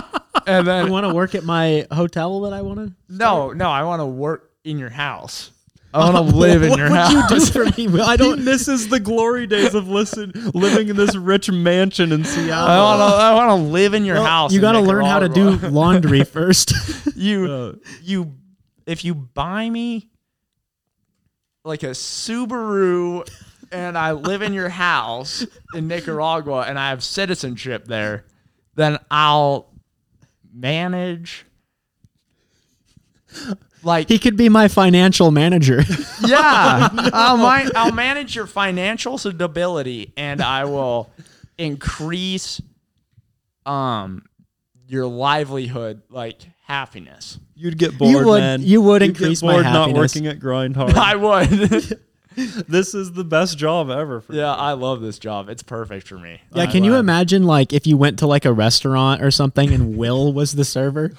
[0.48, 2.94] and then You then want to work at my hotel that I want to?
[3.10, 5.52] no, no, I want to work in your house.
[5.94, 7.32] I want to live in what your would house.
[7.32, 7.88] you do for me?
[7.88, 8.02] Will?
[8.08, 8.44] I don't.
[8.44, 12.68] misses the glory days of listen, living in this rich mansion in Seattle.
[12.68, 14.52] I want to I want to live in your house.
[14.54, 16.74] You got to learn how to do laundry first.
[17.16, 18.34] you Uh, you
[18.86, 20.10] if you buy me
[21.64, 23.28] like a Subaru
[23.72, 28.26] and I live in your house in Nicaragua and I have citizenship there,
[28.76, 29.72] then I'll
[30.54, 31.46] manage
[33.84, 35.82] like he could be my financial manager.
[36.26, 41.12] yeah, I'll, mi- I'll manage your financial stability and I will
[41.58, 42.62] increase
[43.66, 44.26] um
[44.88, 47.40] your livelihood like happiness.
[47.56, 48.62] You'd get bored, You would- man.
[48.62, 50.00] you would You'd increase get my bored not happiness.
[50.16, 50.94] working at Grind Hard.
[50.96, 52.00] I would.
[52.68, 54.20] this is the best job ever.
[54.22, 55.50] For yeah, I love this job.
[55.50, 56.42] It's perfect for me.
[56.54, 59.72] yeah, I'm can you imagine like if you went to like a restaurant or something
[59.72, 61.12] and Will was the server?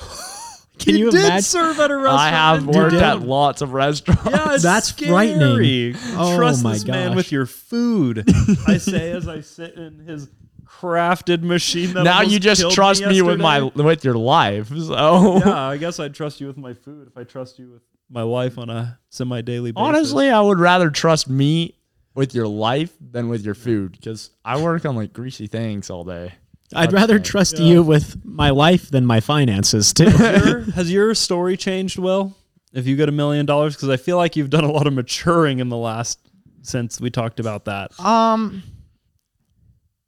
[0.78, 1.42] Can you, did imagine?
[1.42, 2.20] serve at a restaurant.
[2.20, 4.24] I have worked at lots of restaurants.
[4.26, 5.10] Yeah, it's That's scary.
[5.10, 5.96] frightening.
[6.16, 8.24] Oh Trust my this man with your food.
[8.66, 10.28] I say as I sit in his
[10.64, 11.94] crafted machine.
[11.94, 14.68] That now you just trust me, with my with your life.
[14.68, 17.82] So Yeah, I guess I'd trust you with my food if I trust you with
[18.10, 19.86] my life on a semi-daily basis.
[19.86, 21.78] honestly, I would rather trust me
[22.14, 26.04] with your life than with your food because I work on like greasy things all
[26.04, 26.34] day.
[26.74, 30.10] I'd rather trust you with my life than my finances too.
[30.10, 32.36] Your- has your story changed, Will?
[32.72, 34.92] If you get a million dollars, because I feel like you've done a lot of
[34.92, 36.18] maturing in the last
[36.62, 37.98] since we talked about that.
[38.00, 38.62] Um.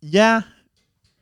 [0.01, 0.43] Yeah.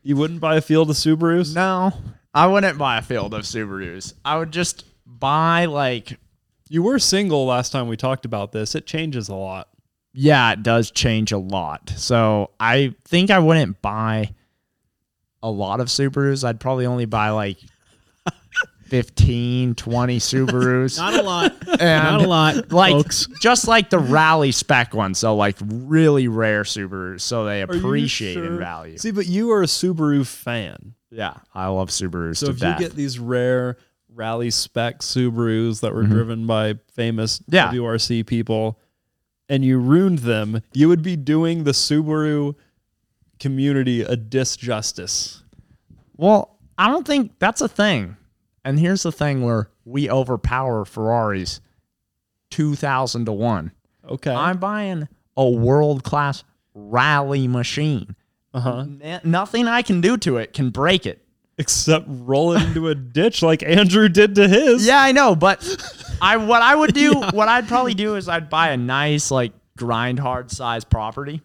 [0.02, 1.54] You wouldn't buy a field of Subarus?
[1.54, 1.92] No,
[2.34, 4.14] I wouldn't buy a field of Subarus.
[4.24, 6.18] I would just buy like.
[6.70, 8.74] You were single last time we talked about this.
[8.74, 9.68] It changes a lot.
[10.14, 11.92] Yeah, it does change a lot.
[11.96, 14.34] So I think I wouldn't buy
[15.44, 16.42] a lot of Subarus.
[16.42, 17.58] I'd probably only buy like
[18.86, 20.98] 15, 20 Subarus.
[20.98, 21.52] Not a lot.
[21.80, 23.26] and Not a lot, Like folks.
[23.40, 27.78] just like the rally spec ones, so like really rare Subarus, so they Are you
[27.80, 28.98] appreciate in value.
[28.98, 30.94] See, but you are a Subaru fan.
[31.10, 32.80] yeah, I love Subarus So to if death.
[32.80, 33.78] you get these rare
[34.14, 37.54] rally spec Subarus that were driven by famous Mm-hmm.
[37.54, 37.72] Yeah.
[37.72, 38.78] WRC people
[39.48, 42.54] and you ruined them, you would be doing the Subaru
[43.44, 45.42] community a disjustice.
[46.16, 48.16] well, I don't think that's a thing.
[48.64, 51.60] And here's the thing where we overpower Ferraris
[52.50, 53.72] two thousand to one.
[54.08, 54.32] Okay.
[54.34, 56.42] I'm buying a world class
[56.74, 58.16] rally machine.
[58.54, 58.86] uh-huh.
[59.02, 61.20] N- nothing I can do to it can break it.
[61.58, 64.86] Except roll it into a ditch like Andrew did to his.
[64.86, 65.60] Yeah, I know, but
[66.22, 69.52] I what I would do, what I'd probably do is I'd buy a nice like
[69.76, 71.42] grind hard size property.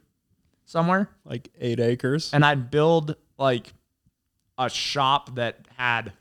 [0.70, 2.30] Somewhere Like eight acres.
[2.32, 3.74] and I'd build like
[4.58, 6.14] a shop that had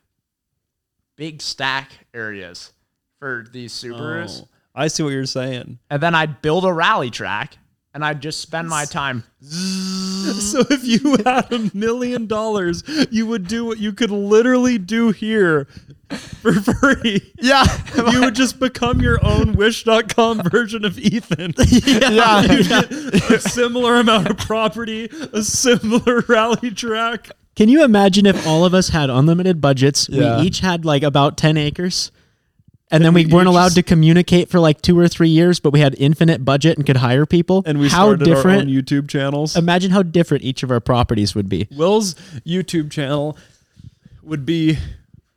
[1.17, 2.73] big stack areas
[3.19, 4.43] for these Subarus.
[4.45, 5.79] Oh, I see what you're saying.
[5.91, 7.59] And then I'd build a rally track
[7.99, 9.25] and I'd just spend my time.
[10.29, 15.11] So if you had a million dollars, you would do what you could literally do
[15.11, 15.65] here
[16.43, 17.33] for free.
[17.41, 17.65] Yeah.
[18.13, 21.55] You would just become your own wish.com version of Ethan.
[21.59, 22.43] yeah.
[22.43, 27.31] a similar amount of property, a similar rally track.
[27.57, 30.09] Can you imagine if all of us had unlimited budgets?
[30.11, 30.41] Yeah.
[30.41, 32.13] We each had like about 10 acres.
[32.91, 35.61] And then we, we weren't each- allowed to communicate for like two or three years,
[35.61, 37.63] but we had infinite budget and could hire people.
[37.67, 38.71] And we how started our own different?
[38.71, 39.57] YouTube channels.
[39.57, 41.69] imagine how different each of our properties would be.
[41.77, 42.15] Will's
[42.47, 43.37] YouTube channel
[44.23, 44.79] would be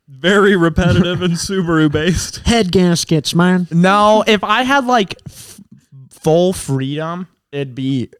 [0.08, 2.38] very repetitive and Subaru based.
[2.46, 3.66] Head gaskets, man.
[3.70, 5.60] No, if I had like f-
[6.10, 8.10] full freedom, it'd be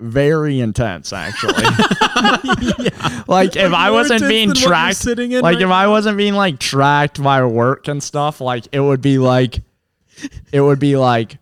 [0.00, 1.54] very intense actually.
[3.28, 6.34] Like if I wasn't being than what you're tracked like right if I wasn't being
[6.34, 9.62] like tracked by work and stuff, like it would be like
[10.52, 11.38] it would be like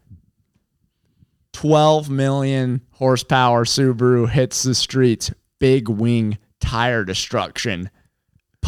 [1.54, 7.90] 12 million horsepower Subaru hits the streets, big wing tire destruction,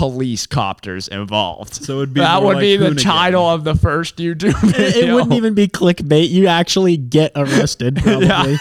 [0.00, 1.74] police copters involved.
[1.74, 3.02] So it'd be that more would like be the Hoonigan.
[3.02, 5.08] title of the first YouTube video.
[5.08, 6.30] It wouldn't even be clickbait.
[6.30, 8.56] You actually get arrested, probably.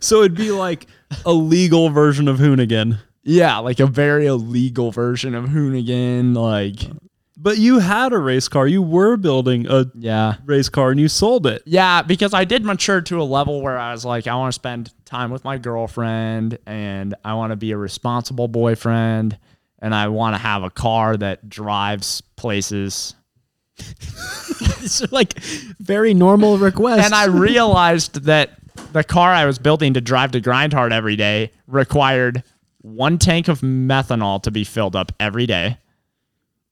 [0.00, 0.86] So it'd be like
[1.26, 3.00] a legal version of Hoonigan.
[3.24, 6.36] Yeah, like a very illegal version of Hoonigan.
[6.36, 6.96] Like,
[7.36, 8.68] But you had a race car.
[8.68, 10.36] You were building a yeah.
[10.44, 11.62] race car and you sold it.
[11.66, 14.54] Yeah, because I did mature to a level where I was like, I want to
[14.54, 19.38] spend time with my girlfriend and I want to be a responsible boyfriend
[19.82, 23.14] and I want to have a car that drives places.
[23.78, 27.04] it's like very normal request.
[27.04, 28.52] And I realized that
[28.92, 32.44] the car I was building to drive to grind hard every day required
[32.80, 35.78] one tank of methanol to be filled up every day.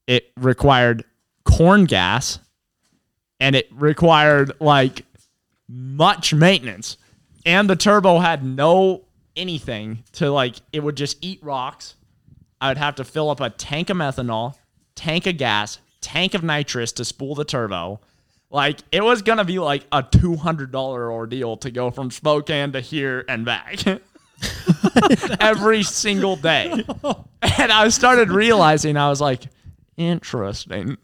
[0.07, 1.03] It required
[1.43, 2.39] corn gas
[3.41, 5.05] and it required like
[5.67, 6.97] much maintenance.
[7.45, 9.01] And the turbo had no
[9.35, 11.95] anything to like it would just eat rocks.
[12.61, 14.55] I would have to fill up a tank of methanol,
[14.95, 17.99] tank of gas, tank of nitrous to spool the turbo.
[18.51, 22.71] Like it was gonna be like a two hundred dollar ordeal to go from Spokane
[22.73, 23.79] to here and back
[25.39, 26.83] every single day.
[27.41, 29.43] And I started realizing I was like,
[29.97, 30.97] interesting.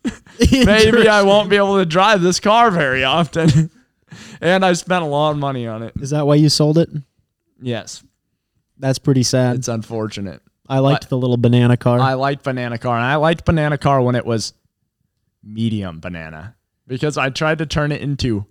[0.51, 3.69] Maybe I won't be able to drive this car very often.
[4.41, 5.93] and I spent a lot of money on it.
[5.99, 6.89] Is that why you sold it?
[7.61, 8.03] Yes,
[8.77, 9.55] That's pretty sad.
[9.55, 10.41] it's unfortunate.
[10.69, 11.99] I liked but- the little banana car.
[11.99, 14.53] I liked Banana Car, and I liked Banana Car when it was
[15.43, 16.55] medium banana
[16.87, 18.45] because I tried to turn it into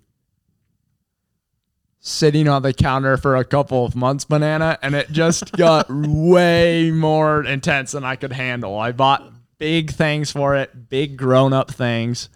[2.00, 6.90] sitting on the counter for a couple of months banana, and it just got way
[6.90, 8.78] more intense than I could handle.
[8.78, 12.28] I bought big things for it, big grown up things,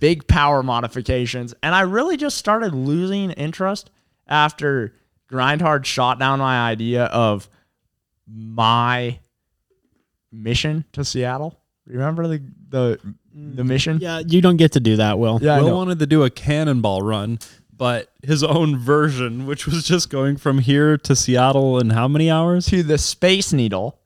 [0.00, 3.90] big power modifications, and I really just started losing interest
[4.26, 4.94] after
[5.28, 7.48] Grindhard shot down my idea of
[8.26, 9.18] my
[10.32, 11.58] mission to Seattle.
[11.86, 12.98] Remember the the
[13.34, 13.98] the mission?
[14.00, 15.38] yeah, you don't get to do that, Will.
[15.42, 17.38] Yeah, I Will wanted to do a cannonball run,
[17.76, 22.30] but his own version, which was just going from here to Seattle in how many
[22.30, 22.66] hours?
[22.66, 23.98] to the Space Needle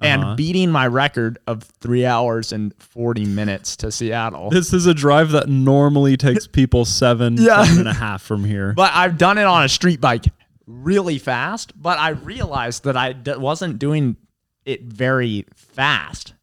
[0.00, 0.06] Uh-huh.
[0.06, 4.50] and beating my record of three hours and forty minutes to Seattle.
[4.50, 7.64] This is a drive that normally takes people seven, Yeah.
[7.64, 8.74] seven and a half from here.
[8.74, 10.26] But I've done it on a street bike
[10.68, 11.72] really fast.
[11.80, 14.16] But I realized that I d- wasn't doing
[14.64, 16.34] it very fast.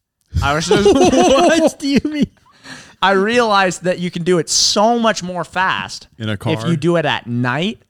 [0.42, 2.30] I was just what do you mean?
[3.00, 6.52] I realized that you can do it so much more fast In a car?
[6.54, 7.82] if you do it at night.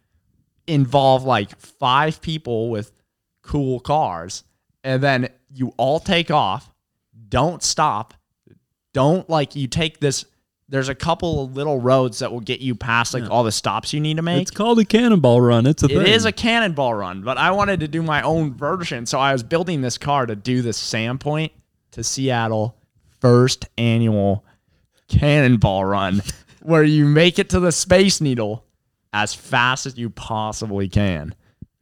[0.68, 2.90] Involve like five people with
[3.42, 4.42] cool cars,
[4.82, 6.72] and then you all take off.
[7.28, 8.14] Don't stop.
[8.92, 10.24] Don't like you take this.
[10.68, 13.92] There's a couple of little roads that will get you past like all the stops
[13.92, 14.42] you need to make.
[14.42, 15.64] It's called a cannonball run.
[15.64, 16.06] It's a It thing.
[16.08, 19.06] is a cannonball run, but I wanted to do my own version.
[19.06, 21.50] So I was building this car to do the Sandpoint
[21.92, 22.76] to Seattle
[23.20, 24.44] first annual
[25.08, 26.20] cannonball run
[26.62, 28.64] where you make it to the Space Needle
[29.12, 31.34] as fast as you possibly can.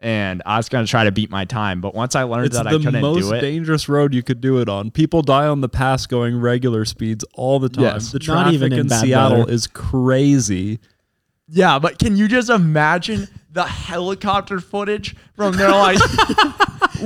[0.04, 2.56] And I was going to try to beat my time, but once I learned It's
[2.56, 4.90] that I couldn't do it, the most dangerous road you could do it on.
[4.90, 7.84] People die on the pass going regular speeds all the time.
[7.84, 8.12] Yes.
[8.12, 9.50] The Not traffic even in in Seattle weather.
[9.52, 10.78] is crazy.
[11.48, 15.70] Yeah, but can you just imagine the helicopter footage from there?
[15.72, 15.98] Like,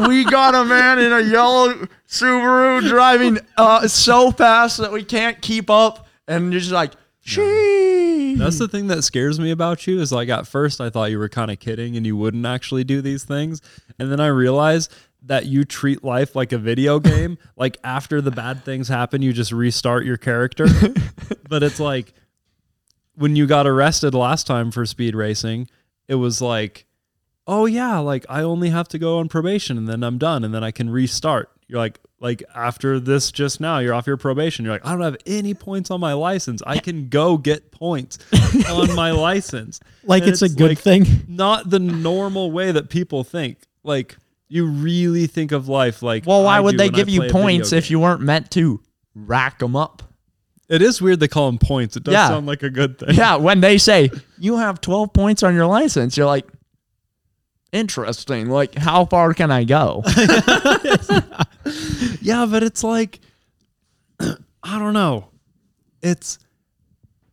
[0.08, 5.40] we got a man in a yellow Subaru driving uh, so fast that we can't
[5.40, 6.92] keep up, and you're just like,
[7.24, 7.97] sheesh.
[8.34, 11.18] That's the thing that scares me about you is like at first I thought you
[11.18, 13.60] were kind of kidding and you wouldn't actually do these things.
[13.98, 17.38] And then I realized that you treat life like a video game.
[17.56, 20.66] like after the bad things happen, you just restart your character.
[21.48, 22.12] but it's like
[23.14, 25.68] when you got arrested last time for speed racing,
[26.06, 26.86] it was like,
[27.46, 30.54] oh yeah, like I only have to go on probation and then I'm done and
[30.54, 31.50] then I can restart.
[31.66, 34.64] You're like, like after this just now, you're off your probation.
[34.64, 36.62] You're like, I don't have any points on my license.
[36.66, 38.18] I can go get points
[38.70, 39.78] on my license.
[40.02, 41.06] Like And it's, a good like thing.
[41.28, 43.58] Not the normal way that people think.
[43.84, 44.16] Like
[44.48, 46.26] you really think of life like.
[46.26, 48.20] Well, why I would they I give you play a video points if you weren't
[48.22, 48.80] meant to
[49.14, 50.02] rack them up?
[50.68, 51.96] It is weird they call them points.
[51.96, 52.28] It does Yeah.
[52.28, 53.14] sound like a good thing.
[53.14, 56.46] Yeah, when they say you have 12 points on your license, you're like,
[57.72, 58.48] interesting.
[58.50, 60.02] Like, how far can I go?
[62.20, 63.20] Yeah, but it's like
[64.20, 65.28] I don't know.
[66.02, 66.38] It's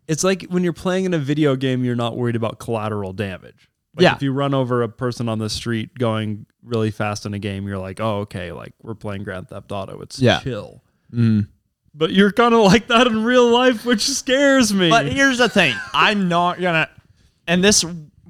[0.07, 3.69] it's like when you're playing in a video game, you're not worried about collateral damage.
[3.95, 4.15] Like Yeah.
[4.15, 7.67] if you run over a person on the street going really fast in a game,
[7.67, 9.99] you're like, oh, okay, like we're playing Grand Theft Auto.
[10.01, 10.39] It's Yeah.
[10.39, 10.81] chill.
[11.13, 11.47] Mm.
[11.93, 14.89] But you're kind of like that in real life, which scares me.
[14.89, 16.89] But here's the thing I'm not gonna,
[17.47, 17.85] and this,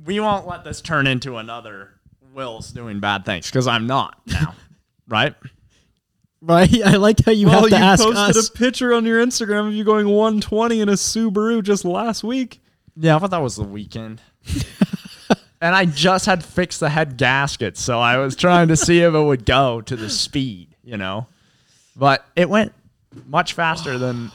[0.06, 1.90] we won't let this turn into another
[2.34, 4.54] Will's doing bad things because I'm not now,
[5.08, 5.34] right?
[6.46, 6.82] Right?
[6.86, 8.50] I like how you well, have to you ask posted us.
[8.50, 12.62] a picture on your Instagram of you going 120 in a Subaru just last week.
[12.96, 14.22] Yeah, but that was the weekend.
[15.62, 19.14] and I just had fixed the head gasket, so I was trying to see if
[19.14, 21.28] it would go to the speed, you know.
[21.96, 22.74] But it went
[23.26, 24.32] much faster than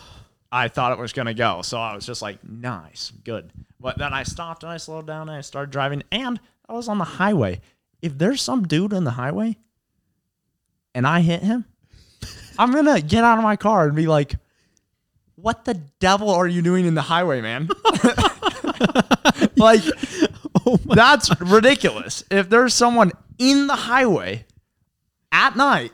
[0.51, 1.63] I thought it was going to go.
[1.63, 3.53] So I was just like, nice, good.
[3.79, 6.89] But then I stopped and I slowed down and I started driving, and I was
[6.89, 7.61] on the highway.
[8.03, 9.57] If there's some dude in the highway
[10.95, 11.67] and I hit him,
[12.59, 14.35] I'm going to get out of my car and be like,
[15.37, 17.69] what the devil are you doing in the highway, man?
[19.57, 19.83] like,
[20.87, 22.25] that's ridiculous.
[22.31, 24.45] If there's someone in the highway
[25.33, 25.93] at night,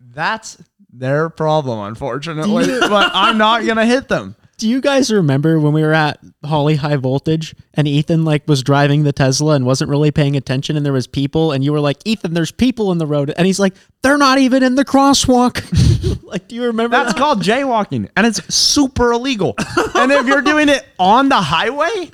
[0.00, 0.58] that's
[0.92, 2.66] their problem, unfortunately.
[2.80, 4.36] but I'm not gonna hit them.
[4.56, 8.62] Do you guys remember when we were at Holly High Voltage and Ethan like was
[8.62, 11.80] driving the Tesla and wasn't really paying attention and there was people and you were
[11.80, 14.84] like, Ethan, there's people in the road and he's like, they're not even in the
[14.84, 16.22] crosswalk.
[16.22, 17.18] like, do you remember That's that?
[17.18, 19.54] called jaywalking, and it's super illegal.
[19.94, 22.10] and if you're doing it on the highway,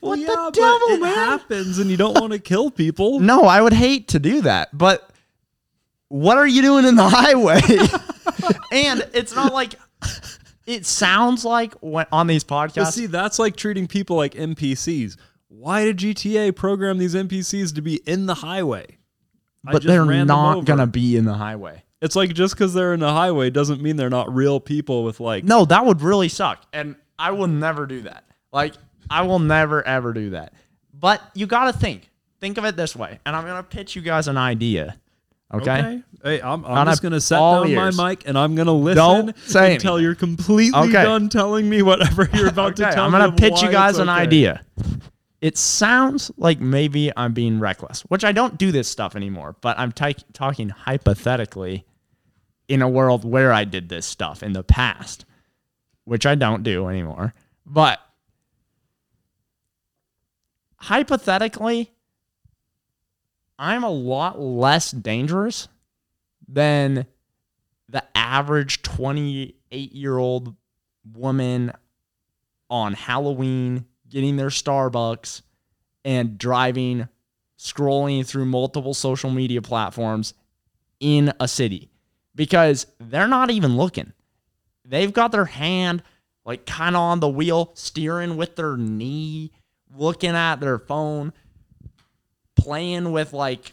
[0.00, 1.14] what yeah, the devil, it man?
[1.14, 3.20] happens and you don't want to kill people.
[3.26, 5.10] No, I would hate to do that, but
[6.08, 7.60] what are you doing in the highway?
[8.72, 9.74] and it's not like
[10.66, 12.92] it sounds like when on these But podcasts.
[12.92, 15.16] see, that's like treating people like NPCs.
[15.48, 18.98] Why did GTA program these NPCs to be in the highway?
[19.66, 21.82] I but they're not gonna be in the highway.
[22.02, 25.18] It's like just because they're in the highway doesn't mean they're not real people with
[25.20, 25.44] like.
[25.44, 28.24] No, that would really suck, and I will never do that.
[28.52, 28.74] Like
[29.10, 30.52] I will never ever do that.
[30.92, 32.10] But you got to think.
[32.40, 34.98] Think of it this way, and I'm gonna pitch you guys an idea.
[35.54, 36.02] Okay.
[36.24, 37.96] Hey, I'm, I'm just gonna set all down ears.
[37.96, 40.04] my mic and I'm gonna listen Don't say until anything.
[40.04, 41.02] you're completely Okay.
[41.04, 43.18] done telling me whatever you're about to Okay, tell I'm me.
[43.18, 44.62] gonna of pitch you guys an idea.
[45.40, 49.54] It sounds like maybe I'm being reckless, which I don't do this stuff anymore.
[49.60, 51.84] But I'm ti- talking hypothetically
[52.68, 55.24] in a world where I did this stuff in the past,
[56.04, 57.34] which I don't do anymore.
[57.64, 58.00] But
[60.78, 61.92] hypothetically,
[63.58, 65.68] I'm a lot less dangerous
[66.48, 67.06] than
[67.88, 70.54] the average 28 year old
[71.12, 71.72] woman
[72.68, 75.42] on Halloween getting their Starbucks
[76.04, 77.08] and driving,
[77.58, 80.34] scrolling through multiple social media platforms
[81.00, 81.90] in a city
[82.34, 84.12] because they're not even looking.
[84.84, 86.02] They've got their hand
[86.44, 89.50] like kind of on the wheel, steering with their knee,
[89.94, 91.32] looking at their phone,
[92.66, 93.72] playing with like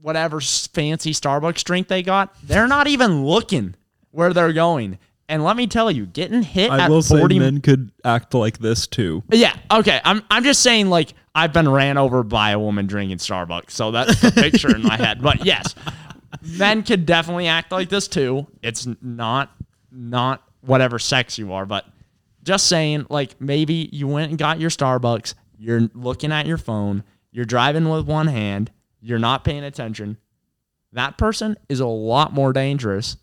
[0.00, 2.34] whatever fancy Starbucks drink they got.
[2.42, 3.74] They're not even looking
[4.10, 4.98] where they're going.
[5.28, 8.32] And let me tell you, getting hit I at will 40 say men could act
[8.32, 9.22] like this too.
[9.30, 9.54] yeah.
[9.70, 10.00] Okay.
[10.02, 13.90] I'm I'm just saying like I've been ran over by a woman drinking Starbucks, so
[13.90, 15.22] that's the picture in my head.
[15.22, 15.74] But yes,
[16.42, 18.46] men could definitely act like this too.
[18.62, 19.54] It's not
[19.92, 21.84] not whatever sex you are, but
[22.42, 27.04] just saying like maybe you went and got your Starbucks, you're looking at your phone,
[27.30, 28.70] you're driving with one hand,
[29.00, 30.16] you're not paying attention.
[30.92, 33.16] That person is a lot more dangerous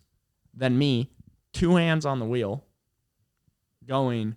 [0.53, 1.09] than me,
[1.53, 2.63] two hands on the wheel,
[3.87, 4.35] going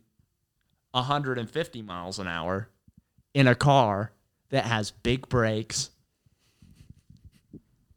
[0.93, 2.69] 150 miles an hour
[3.35, 4.13] in a car
[4.51, 5.91] that has big brakes.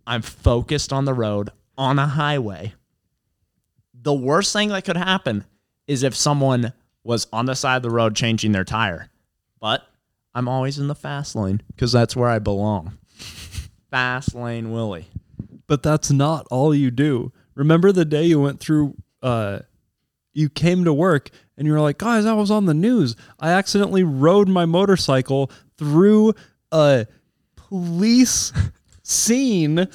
[0.05, 2.73] I'm focused on the road on a highway.
[3.93, 5.45] The worst thing that could happen
[5.87, 9.09] is if someone was on the side of the road changing their tire.
[9.59, 9.83] But
[10.33, 12.97] I'm always in the fast lane because that's where I belong.
[13.89, 15.07] fast lane Willie.
[15.67, 17.31] But that's not all you do.
[17.55, 19.59] Remember the day you went through uh
[20.33, 23.15] you came to work and you were like, "Guys, I was on the news.
[23.39, 26.33] I accidentally rode my motorcycle through
[26.71, 27.05] a
[27.55, 28.53] police
[29.03, 29.87] scene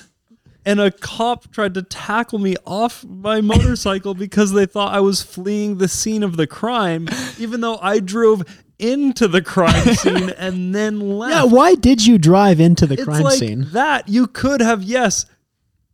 [0.66, 5.22] and a cop tried to tackle me off my motorcycle because they thought I was
[5.22, 7.09] fleeing the scene of the crime,
[7.39, 8.43] even though I drove
[8.79, 11.35] into the crime scene and then left.
[11.35, 13.66] Yeah, why did you drive into the it's crime like scene?
[13.72, 14.09] that.
[14.09, 15.27] You could have, yes,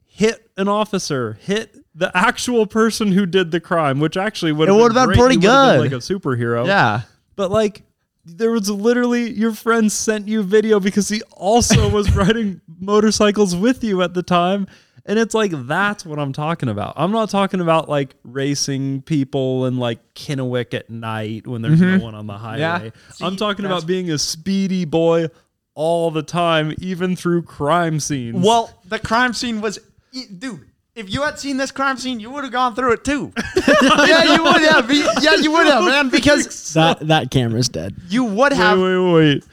[0.06, 4.76] hit an officer, hit the actual person who did the crime, which actually would have
[4.76, 5.80] would've been pretty would've been good.
[5.80, 6.66] like a superhero.
[6.66, 7.02] Yeah.
[7.36, 7.82] But like
[8.24, 13.82] there was literally your friend sent you video because he also was riding motorcycles with
[13.82, 14.66] you at the time.
[15.04, 16.94] And it's like that's what I'm talking about.
[16.96, 21.86] I'm not talking about like racing people in like Kennewick at night when there's no
[21.88, 22.04] mm-hmm.
[22.04, 22.92] one on the highway.
[23.10, 25.28] See, I'm talking about being a speedy boy
[25.74, 28.44] all the time, even through crime scenes.
[28.44, 29.78] Well, the crime scene was,
[30.12, 30.68] e, dude.
[30.94, 33.32] If you had seen this crime scene, you would have gone through it too.
[33.82, 34.90] yeah, you would have.
[35.22, 36.10] Yeah, you would have, man.
[36.10, 37.96] Because that that camera's dead.
[38.08, 39.44] you would wait, have, wait, wait.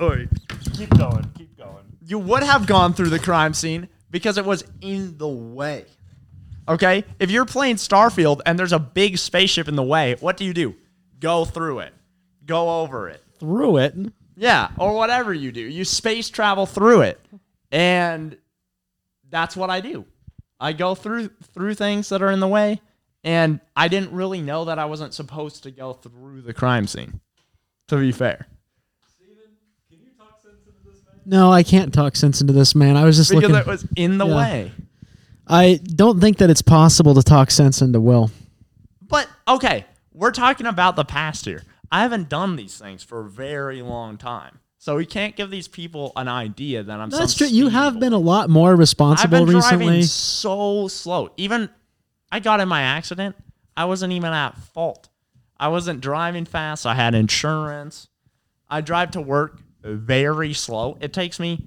[0.00, 0.28] Wait.
[0.72, 1.30] Keep going.
[1.36, 1.84] Keep going.
[2.06, 5.84] you would have gone through the crime scene because it was in the way.
[6.68, 10.44] Okay, if you're playing Starfield and there's a big spaceship in the way, what do
[10.44, 10.74] you do?
[11.18, 11.94] Go through it,
[12.44, 13.22] go over it.
[13.38, 13.94] Through it.
[14.36, 15.60] Yeah, or whatever you do.
[15.60, 17.20] You space travel through it.
[17.72, 18.36] And
[19.28, 20.04] that's what I do.
[20.60, 22.80] I go through through things that are in the way
[23.24, 27.20] and I didn't really know that I wasn't supposed to go through the crime scene.
[27.88, 28.46] To be fair.
[31.28, 32.96] No, I can't talk sense into this, man.
[32.96, 33.56] I was just Because looking.
[33.60, 34.36] it was in the Yeah.
[34.36, 34.72] way.
[35.46, 38.30] I don't think that it's possible to talk sense into Will.
[39.06, 41.64] But okay, we're talking about the past here.
[41.92, 44.58] I haven't done these things for a very long time.
[44.78, 47.54] So we can't give these people an idea that I'm That's some true.
[47.54, 49.84] You have been a lot more I've responsible been recently.
[49.86, 51.30] driving so slow.
[51.36, 51.68] Even
[52.32, 53.36] I got in my accident.
[53.76, 55.08] I wasn't even at fault.
[55.58, 56.86] I wasn't driving fast.
[56.86, 58.08] I had insurance.
[58.70, 60.96] I drive to work very slow.
[61.00, 61.64] It takes me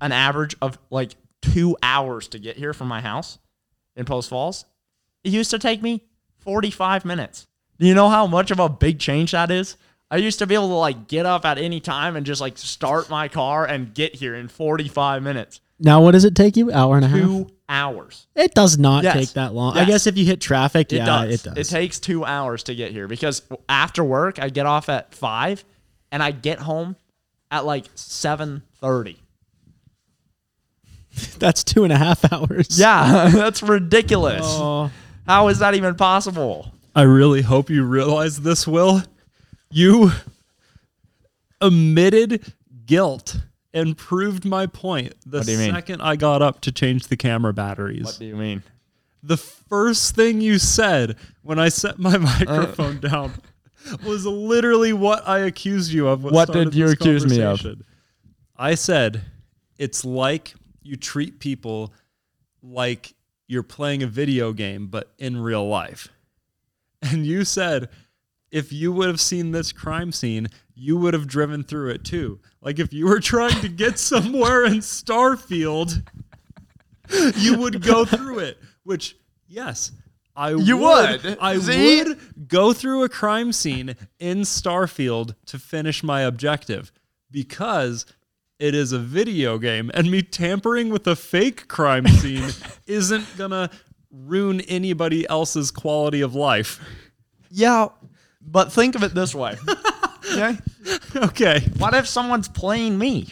[0.00, 3.38] an average of like two hours to get here from my house
[3.96, 4.64] in Post Falls.
[5.24, 6.02] It used to take me
[6.38, 7.46] 45 minutes.
[7.78, 9.76] Do you know how much of a big change that is?
[10.10, 12.58] I used to be able to like get up at any time and just like
[12.58, 15.60] start my car and get here in 45 minutes.
[15.78, 16.70] Now, what does it take you?
[16.72, 17.20] Hour and a half.
[17.20, 18.26] Two hours.
[18.34, 19.14] It does not Yes.
[19.14, 19.78] take that long.
[19.78, 21.34] I guess if you hit traffic, It yeah, does.
[21.34, 21.56] it does.
[21.56, 25.64] It takes two hours to get here because after work I get off at five,
[26.12, 26.96] and I get home
[27.50, 29.18] at like seven thirty.
[31.38, 32.78] That's two and a half hours.
[32.78, 34.42] Yeah, that's ridiculous.
[34.44, 34.90] Oh,
[35.26, 36.72] How is that even possible?
[36.94, 39.02] I really hope you realize this, Will.
[39.70, 40.12] You
[41.60, 42.52] admitted
[42.86, 43.40] guilt
[43.72, 45.72] and proved my point the What do you mean?
[45.72, 48.04] second I got up to change the camera batteries.
[48.04, 48.62] What do you mean?
[49.22, 53.08] the first thing you said when I set my microphone Uh.
[53.08, 53.32] down
[54.04, 56.24] was literally what I accused you of.
[56.24, 57.60] What did you accuse me of?
[58.56, 59.22] I said
[59.78, 61.92] it's like you treat people
[62.62, 63.14] like
[63.48, 66.08] you're playing a video game, but in real life.
[67.02, 67.88] And you said
[68.50, 72.40] if you would have seen this crime scene, you would have driven through it too.
[72.60, 76.02] Like if you were trying to get somewhere in Starfield,
[77.36, 78.58] you would go through it.
[78.82, 79.16] Which,
[79.46, 79.92] yes,
[80.36, 81.22] I You would.
[81.24, 81.38] would.
[81.40, 82.02] I See?
[82.04, 86.92] would go through a crime scene in Starfield to finish my objective
[87.30, 88.06] because
[88.58, 92.50] it is a video game, and me tampering with a fake crime scene
[92.86, 93.70] isn't gonna
[94.10, 96.80] ruin anybody else's quality of life.
[97.50, 97.88] Yeah,
[98.40, 99.56] but think of it this way.
[100.32, 100.58] okay.
[101.16, 101.60] Okay.
[101.78, 103.28] What if someone's playing me?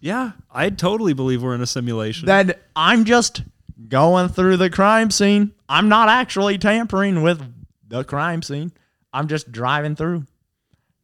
[0.00, 2.26] Yeah, I totally believe we're in a simulation.
[2.26, 3.42] Then I'm just
[3.88, 5.52] going through the crime scene.
[5.68, 7.42] I'm not actually tampering with
[7.86, 8.72] the crime scene.
[9.12, 10.26] I'm just driving through.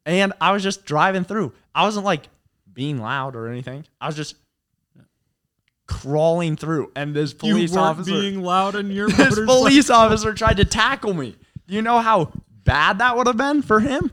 [0.05, 1.53] And I was just driving through.
[1.75, 2.29] I wasn't like
[2.73, 3.85] being loud or anything.
[4.01, 4.37] I was just
[5.87, 6.93] crawling through.
[6.97, 11.37] And this police officer being loud in your this police officer tried to tackle me.
[11.67, 12.33] Do you know how
[12.65, 14.11] bad that would have been for him?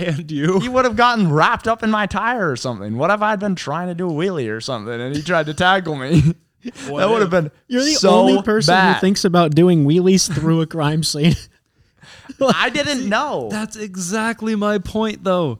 [0.00, 0.60] and you.
[0.60, 2.96] He would have gotten wrapped up in my tire or something.
[2.96, 5.54] What if I'd been trying to do a wheelie or something and he tried to
[5.54, 6.34] tackle me?
[6.64, 8.94] that would have been You're the so only person bad.
[8.94, 11.34] who thinks about doing wheelies through a crime scene.
[12.40, 13.48] I didn't know.
[13.50, 15.58] That's exactly my point, though.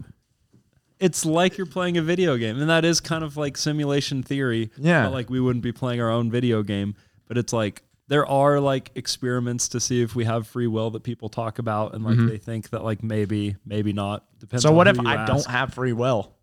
[0.98, 4.70] It's like you're playing a video game, and that is kind of like simulation theory.
[4.76, 5.04] Yeah.
[5.04, 6.94] But like we wouldn't be playing our own video game,
[7.26, 11.02] but it's like there are like experiments to see if we have free will that
[11.02, 12.26] people talk about and like mm-hmm.
[12.26, 15.32] they think that like maybe maybe not depends So on what if I ask.
[15.32, 16.34] don't have free will?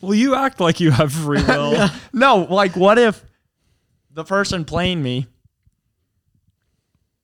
[0.00, 3.24] Well you act like you have free will No, like what if
[4.10, 5.26] the person playing me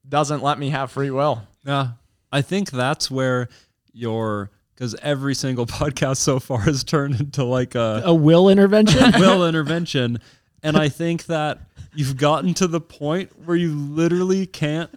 [0.08, 1.42] doesn't let me have free will?
[1.64, 1.90] yeah
[2.32, 3.48] i think that's where
[3.92, 9.12] your because every single podcast so far has turned into like a A will intervention?
[9.20, 10.18] will intervention.
[10.64, 11.58] And I think that
[11.94, 14.90] you've gotten to the point where you literally can't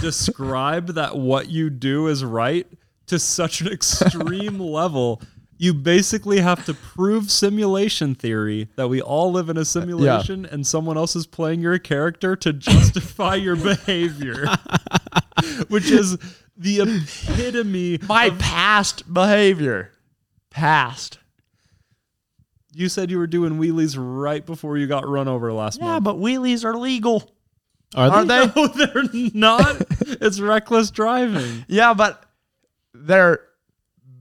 [0.00, 2.66] describe that what you do is right
[3.06, 5.20] to such an extreme level.
[5.62, 10.46] You basically have to prove simulation theory that we all live in a uh, simulation
[10.46, 14.46] and someone else is playing your character to justify your behavior,
[15.68, 16.16] which is
[16.56, 19.92] the epitome My past behavior.
[20.48, 21.18] Past.
[22.72, 25.94] You said you were doing wheelies right before you got run over last Yeah, month.
[26.06, 27.30] Yeah, but wheelies are legal.
[27.94, 28.46] Are Are they?
[28.46, 28.52] they?
[28.56, 29.04] No, they're
[29.34, 29.76] not.
[30.22, 31.66] it's reckless driving.
[31.68, 32.24] Yeah, but
[32.94, 33.40] they're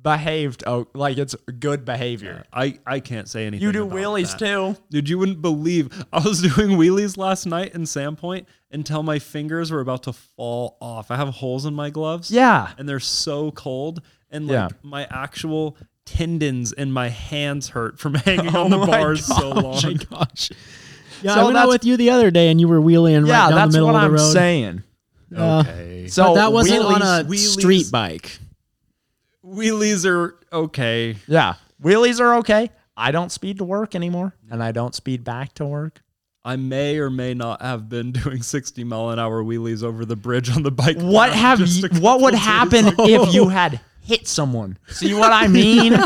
[0.01, 2.45] behaved oh like it's good behavior.
[2.53, 3.63] I, I can't say anything.
[3.65, 4.39] You do about wheelies that.
[4.39, 4.75] too.
[4.89, 5.89] Dude, you wouldn't believe.
[6.13, 10.77] I was doing wheelies last night in Sandpoint until my fingers were about to fall
[10.79, 11.11] off.
[11.11, 12.31] I have holes in my gloves.
[12.31, 12.71] Yeah.
[12.77, 14.01] And they're so cold.
[14.29, 14.67] And like Yeah.
[14.83, 15.75] my actual
[16.05, 19.75] tendons in my hands hurt from hanging Oh on the my bars so long.
[19.83, 20.51] Oh my gosh.
[21.21, 23.25] Yeah, So I went out that's- with you the other day and you were wheeling
[23.25, 24.31] Yeah, right down that's the middle what of the I'm road.
[24.33, 24.83] saying.
[25.35, 26.07] Uh, Okay.
[26.07, 28.39] So but that wasn't on wheelies- a wheelies- street bike.
[29.49, 31.17] Wheelies are okay.
[31.27, 31.55] Yeah.
[31.81, 32.71] Wheelies are okay.
[32.95, 36.01] I don't speed to work anymore and I don't speed back to work.
[36.43, 40.15] I may or may not have been doing 60 mile an hour wheelies over the
[40.15, 40.97] bridge on the bike.
[40.97, 43.05] What have you, what would happen ago.
[43.05, 44.77] if you had hit someone?
[44.89, 45.93] See what I mean?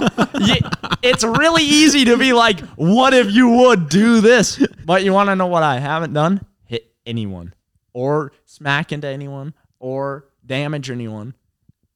[1.05, 4.65] It's really easy to be like, what if you would do this?
[4.85, 6.45] But you want to know what I haven't done?
[6.63, 7.53] Hit anyone
[7.91, 11.35] or smack into anyone or damage anyone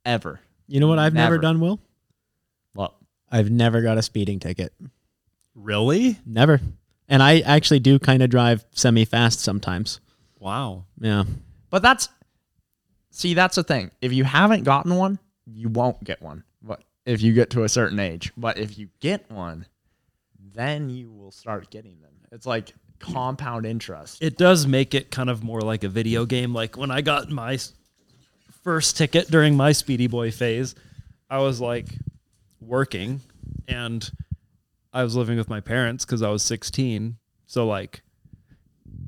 [0.06, 0.41] ever.
[0.68, 1.41] You know what I've never, Never.
[1.41, 1.80] done, Will?
[2.76, 2.95] Well,
[3.32, 4.74] I've never got a speeding ticket.
[5.55, 6.18] Really?
[6.26, 6.59] Never.
[7.09, 9.99] And I actually do kind of drive semi fast sometimes.
[10.39, 10.86] Wow.
[10.99, 11.24] Yeah.
[11.70, 12.09] but that's
[13.09, 13.91] see, that's the thing.
[14.01, 16.43] If you haven't gotten one, you won't get one.
[16.61, 19.65] But if you get to a certain age, but if you get one,
[20.53, 22.11] then you will start getting them.
[22.32, 24.22] It's like compound interest.
[24.22, 26.53] It does make it kind of more like a video game.
[26.53, 27.74] Like when I got my s-
[28.68, 30.76] first ticket during my Speedy Boy phase,
[31.30, 31.88] I was like
[32.59, 33.22] working
[33.65, 34.11] and
[34.91, 37.15] I was living with my parents because I was 16.
[37.45, 38.01] So, like,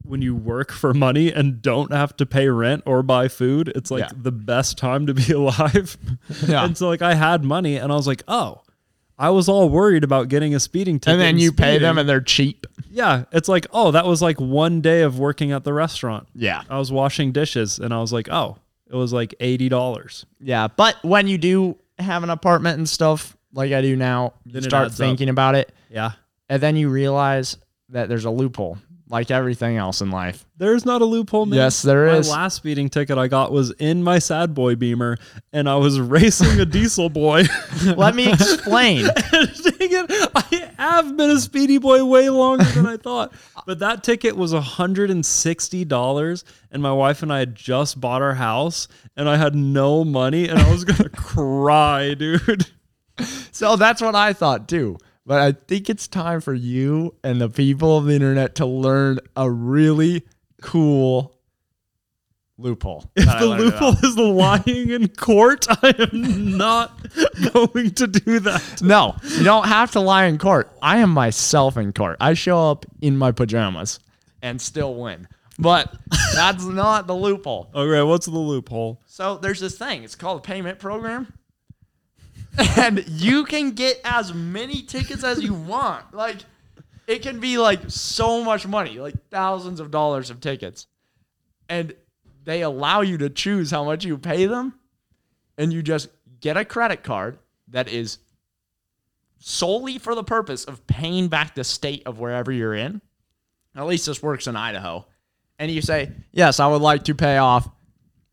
[0.03, 3.91] when you work for money and don't have to pay rent or buy food, it's
[3.91, 4.11] like Yeah.
[4.15, 5.97] the best time to be alive.
[6.47, 6.63] Yeah.
[6.63, 8.61] And so, like, I had money and I was like, oh,
[9.17, 11.15] I was all worried about getting a speeding ticket.
[11.15, 12.65] and then you pay them and they're cheap.
[12.89, 16.29] Yeah, it's like, oh, that was like one day of working at the restaurant.
[16.33, 16.63] Yeah.
[16.69, 18.57] I was washing dishes and I was like, oh,
[18.89, 20.25] it was like $80.
[20.39, 20.67] Yeah.
[20.67, 24.69] But when you do have an apartment and stuff like I do now, Then it
[24.69, 25.05] start adds up.
[25.05, 26.11] thinking about it Yeah.
[26.49, 27.57] and then you realize
[27.89, 28.77] that there's a loophole
[29.09, 30.45] like everything else in life.
[30.57, 31.57] There's not a loophole, man.
[31.57, 32.29] Yes, there my is.
[32.29, 35.17] last speeding ticket I got was in my sad boy beamer
[35.51, 37.45] and I was racing a diesel boy.
[37.97, 39.05] Let me explain.
[39.31, 39.47] Dang
[39.79, 43.33] it, I have been a speedy boy way longer than I thought.
[43.65, 48.87] But that ticket was $160 and my wife and I had just bought our house
[49.17, 52.67] and I had no money and I was going to cry, dude.
[53.51, 54.97] So that's what I thought too.
[55.29, 59.19] But I think it's time for you and the people of the internet to learn
[59.35, 60.25] a really
[60.63, 61.37] cool
[62.57, 63.11] loophole.
[63.15, 64.03] If the loophole about.
[64.03, 66.99] is lying in court, I am not
[67.53, 68.81] going to do that.
[68.81, 70.71] No, you don't have to lie in court.
[70.81, 72.17] I am myself in court.
[72.19, 73.99] I show up in my pajamas
[74.41, 75.27] and still win.
[75.59, 75.93] But
[76.33, 77.69] that's not the loophole.
[77.75, 78.99] Okay, what's the loophole?
[79.05, 80.03] So there's this thing.
[80.03, 81.31] It's called a payment program.
[82.77, 86.13] And you can get as many tickets as you want.
[86.13, 86.37] Like
[87.07, 90.87] it can be like so much money, like thousands of dollars of tickets.
[91.67, 91.93] And
[92.43, 94.73] they allow you to choose how much you pay them.
[95.57, 97.37] And you just get a credit card
[97.69, 98.19] that is
[99.39, 103.01] solely for the purpose of paying back the state of wherever you're in.
[103.75, 105.05] At least this works in Idaho.
[105.57, 107.69] And you say, Yes, I would like to pay off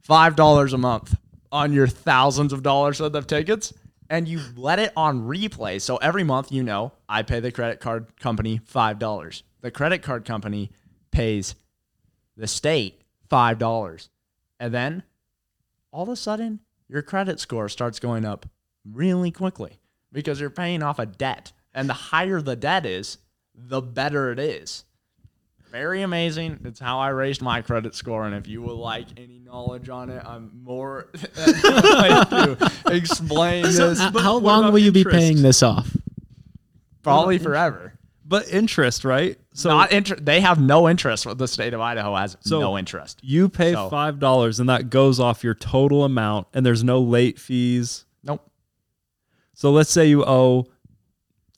[0.09, 1.17] $5 a month
[1.51, 3.73] on your thousands of dollars worth of tickets.
[4.09, 5.81] And you let it on replay.
[5.81, 9.43] So every month, you know, I pay the credit card company $5.
[9.61, 10.71] The credit card company
[11.11, 11.55] pays
[12.37, 14.09] the state $5.
[14.61, 15.03] And then
[15.91, 18.47] all of a sudden, your credit score starts going up
[18.85, 19.81] really quickly
[20.13, 21.53] because you're paying off a debt.
[21.75, 23.19] And the higher the debt is,
[23.55, 24.85] the better it is.
[25.71, 26.61] Very amazing.
[26.65, 28.25] It's how I raised my credit score.
[28.27, 33.63] And if you would like any knowledge on it, I'm more than glad to explain
[33.65, 33.99] this.
[34.11, 35.95] But How long will you be paying this off?
[37.03, 37.93] Probably forever.
[38.29, 39.39] But interest, right?
[39.55, 41.27] So Not inter- They have no interest.
[41.39, 43.21] The state of Idaho has So- no interest.
[43.23, 47.01] you pay So- five dollars, and that goes off your total amount, and there's no
[47.01, 48.05] late fees.
[48.25, 48.45] Nope.
[49.55, 50.67] So let's say you owe.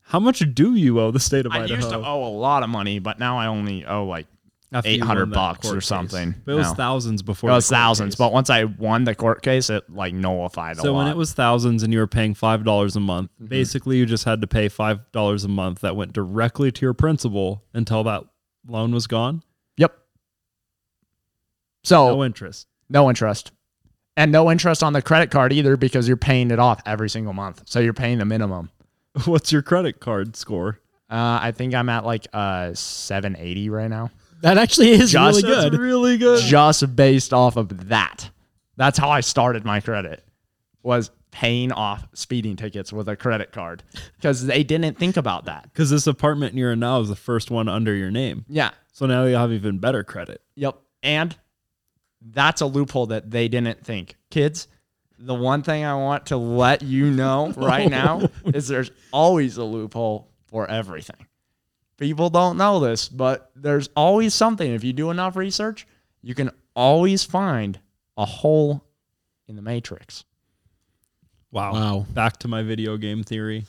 [0.09, 1.75] How much do you owe the state of I Idaho?
[1.75, 4.27] I used to owe a lot of money, but now I only owe like
[4.73, 6.35] After 800 bucks or something.
[6.47, 6.75] But it was No.
[6.75, 7.51] thousands before.
[7.51, 8.15] it the was court thousands.
[8.15, 8.19] case.
[8.19, 11.33] But once I won the court case, it like nullified a so when it was
[11.35, 13.49] thousands and you were paying five dollars a month, Mm-hmm.
[13.49, 16.95] basically you just had to pay five dollars a month that went directly to your
[16.95, 18.25] principal until that
[18.67, 19.43] loan was gone.
[19.77, 19.95] yep.
[21.85, 22.67] So No interest.
[22.89, 23.53] No interest.
[24.17, 27.33] And no interest on the credit card either because you're paying it off every single
[27.35, 27.63] month.
[27.67, 28.71] So you're paying the minimum.
[29.27, 30.81] What's your credit card score?
[31.11, 34.11] Uh, I think I'm at like uh 780 right now.
[34.43, 35.81] That actually is Just- really That's good.
[35.81, 36.43] really good.
[36.43, 38.31] Just based off of that.
[38.77, 40.23] That's how I started my credit.
[40.83, 43.83] Was paying off speeding tickets with a credit card
[44.17, 45.65] because they didn't think about that.
[45.65, 48.45] Because this apartment you're in now is the first one under your name.
[48.49, 48.71] Yeah.
[48.93, 50.41] So now you have even better credit.
[50.55, 50.79] Yep.
[51.03, 51.37] And
[52.21, 54.17] that's a loophole that they didn't think.
[54.31, 54.69] Kids,
[55.19, 57.89] the one thing I want to let you know right oh.
[57.89, 61.27] now is there's always a loophole for everything.
[61.97, 64.73] People don't know this, but there's always something.
[64.73, 65.87] If you do enough research,
[66.23, 67.79] you can always find
[68.17, 68.85] a hole
[69.49, 70.25] in the matrix.
[71.51, 71.73] Wow.
[71.73, 72.07] Wow.
[72.11, 73.67] Back to my video game theory.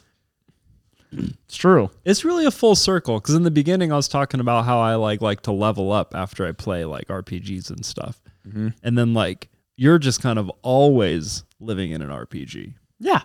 [1.11, 1.89] It's true.
[2.05, 4.95] It's really a full circle because in the beginning I was talking about how I
[4.95, 8.69] like like to level up after I play like RPGs and stuff, mm-hmm.
[8.83, 9.49] and then like
[9.79, 12.73] you're just kind of always living in an RPG.
[12.99, 13.21] Yeah.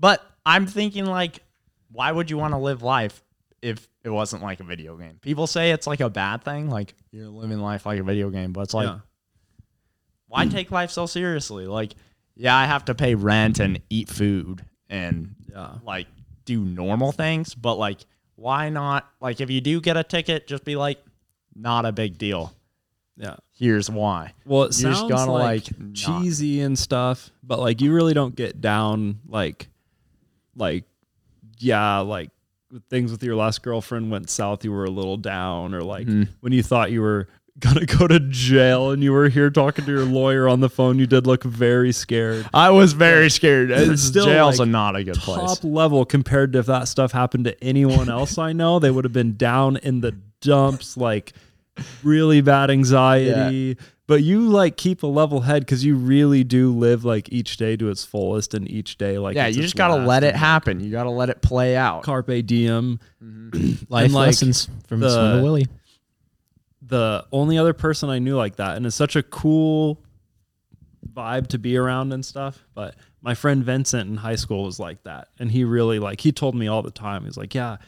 [0.00, 1.42] But I'm thinking like
[1.92, 3.22] why would you want to live life
[3.62, 5.18] if it wasn't like a video game?
[5.22, 8.52] People say it's like a bad thing, like you're living life like a video game,
[8.52, 8.98] but it's like yeah.
[10.26, 11.68] why take life so seriously?
[11.68, 11.94] Like,
[12.34, 15.78] yeah, I have to pay rent and eat food and Yeah.
[15.84, 16.08] like
[16.44, 18.00] do normal things, but like
[18.34, 20.98] why not like if you do get a ticket, just be like,
[21.54, 22.55] not a big deal.
[23.16, 23.36] Yeah.
[23.52, 24.32] Here's why.
[24.44, 28.36] Well, it You're sounds gonna, like, like, cheesy and stuff, but like you really don't
[28.36, 29.68] get down like,
[30.54, 30.84] like,
[31.58, 32.30] yeah, like
[32.90, 34.64] things with your last girlfriend went south.
[34.64, 36.30] You were a little down, or like Mm-hmm.
[36.40, 39.90] when you thought you were gonna go to jail and you were here talking to
[39.90, 40.98] your lawyer on the phone.
[40.98, 42.46] You did look very scared.
[42.52, 43.70] I was very scared.
[43.98, 45.64] Still, jail's like, a not a good Top place.
[45.64, 49.14] level compared to if that stuff happened to anyone else I know, they would have
[49.14, 50.12] been down in the
[50.42, 51.32] dumps, like
[52.02, 53.76] really bad anxiety.
[54.08, 57.76] But you like keep a level head because you really do live like each day
[57.76, 60.36] to its fullest, and each day like Yeah, it's you just gotta let it and,
[60.36, 60.78] happen.
[60.80, 62.04] You gotta let it play out.
[62.04, 63.00] Carpe diem.
[63.22, 63.84] Mm-hmm.
[63.88, 65.66] Life And, like, lessons from the- Swindle Willie.
[66.82, 70.00] the only other person I knew like that, and it's such a cool
[71.12, 72.64] vibe to be around and stuff.
[72.74, 76.30] But my friend Vincent in high school was like that, and he really like he
[76.30, 77.24] told me all the time.
[77.24, 77.78] He's like, "Yeah,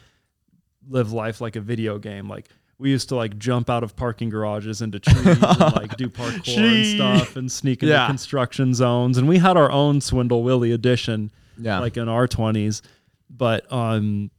[0.89, 2.49] live life like a video game." Like
[2.79, 5.41] we used to like jump out of parking garages into trees and
[5.75, 6.55] like do parkour Gee.
[6.65, 6.85] and
[7.19, 8.07] stuff, and sneak into Yeah.
[8.07, 9.17] construction zones.
[9.17, 11.79] And we had our own Swindle Willie edition Yeah.
[11.79, 12.81] like in our 20s
[13.29, 14.31] but um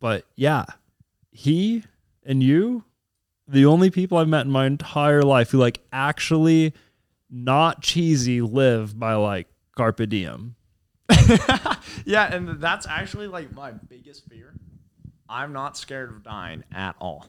[0.00, 0.64] but yeah
[1.32, 1.84] he
[2.24, 2.82] and you
[3.46, 6.72] the only people i've met in my entire life who like actually
[7.28, 10.54] not cheesy live by like carpe diem
[12.04, 14.52] yeah, and that's actually like my biggest fear.
[15.28, 17.26] I'm not scared of dying at all.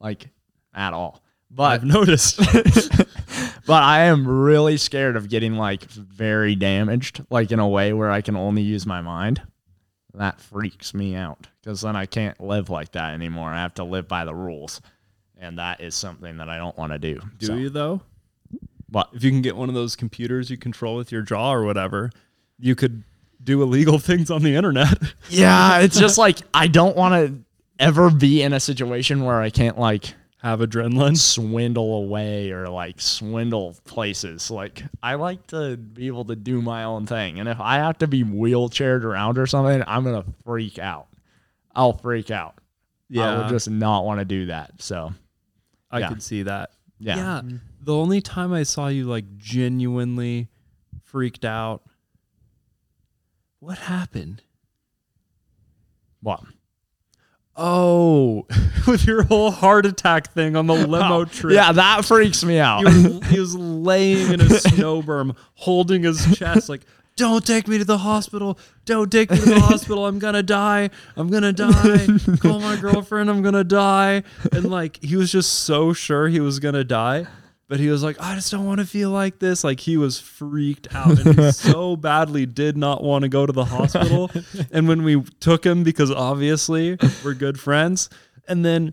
[0.00, 0.28] Like
[0.74, 1.22] at all.
[1.52, 2.38] But i've noticed
[3.66, 8.10] but I am really scared of getting like very damaged, like in a way where
[8.10, 9.42] I can only use my mind.
[10.14, 13.50] That freaks me out because then I can't live like that anymore.
[13.50, 14.80] I have to live by the rules,
[15.36, 17.20] and that is something that I don't want to do.
[17.38, 18.02] do So- you though
[18.88, 21.64] But if you can get one of those computers you control with your jaw or
[21.64, 22.10] whatever
[22.58, 23.02] you could
[23.42, 24.96] do illegal things on the internet
[25.30, 27.44] yeah, it's just like I don't want to
[27.78, 33.00] ever be in a situation where I can't like have adrenaline swindle away or like
[33.00, 34.50] swindle places.
[34.50, 37.38] Like I like to be able to do my own thing.
[37.40, 41.08] And if I have to be wheelchaired around or something, I'm gonna freak out.
[41.74, 42.54] I'll freak out.
[43.08, 43.38] Yeah i Yeah.
[43.42, 44.72] would just not want to do that.
[44.78, 45.12] So
[45.90, 46.08] i Yeah.
[46.08, 47.16] could see that yeah.
[47.16, 47.42] Yeah.
[47.82, 50.48] The only time I saw you like genuinely
[51.04, 51.82] freaked out.
[53.60, 54.42] What happened?
[56.22, 56.46] Well,
[57.56, 58.46] Oh,
[58.86, 61.54] with your whole heart attack thing on the oh, limo trip.
[61.54, 62.78] yeah, that freaks me out.
[62.80, 66.82] He was, he was laying in a snow berm, holding his chest, like,
[67.16, 68.58] Don't take me to the hospital.
[68.86, 70.06] Don't take me to the hospital.
[70.06, 70.88] I'm gonna die.
[71.16, 72.06] I'm gonna die.
[72.38, 73.28] Call my girlfriend.
[73.28, 74.22] I'm gonna die.
[74.52, 77.26] And like he was just so sure he was gonna die.
[77.70, 79.62] But he was like, I just don't want to feel like this.
[79.62, 83.52] Like he was freaked out and he so badly did not want to go to
[83.52, 84.28] the hospital.
[84.72, 88.10] and when we took him, because obviously we're good friends,
[88.48, 88.92] and then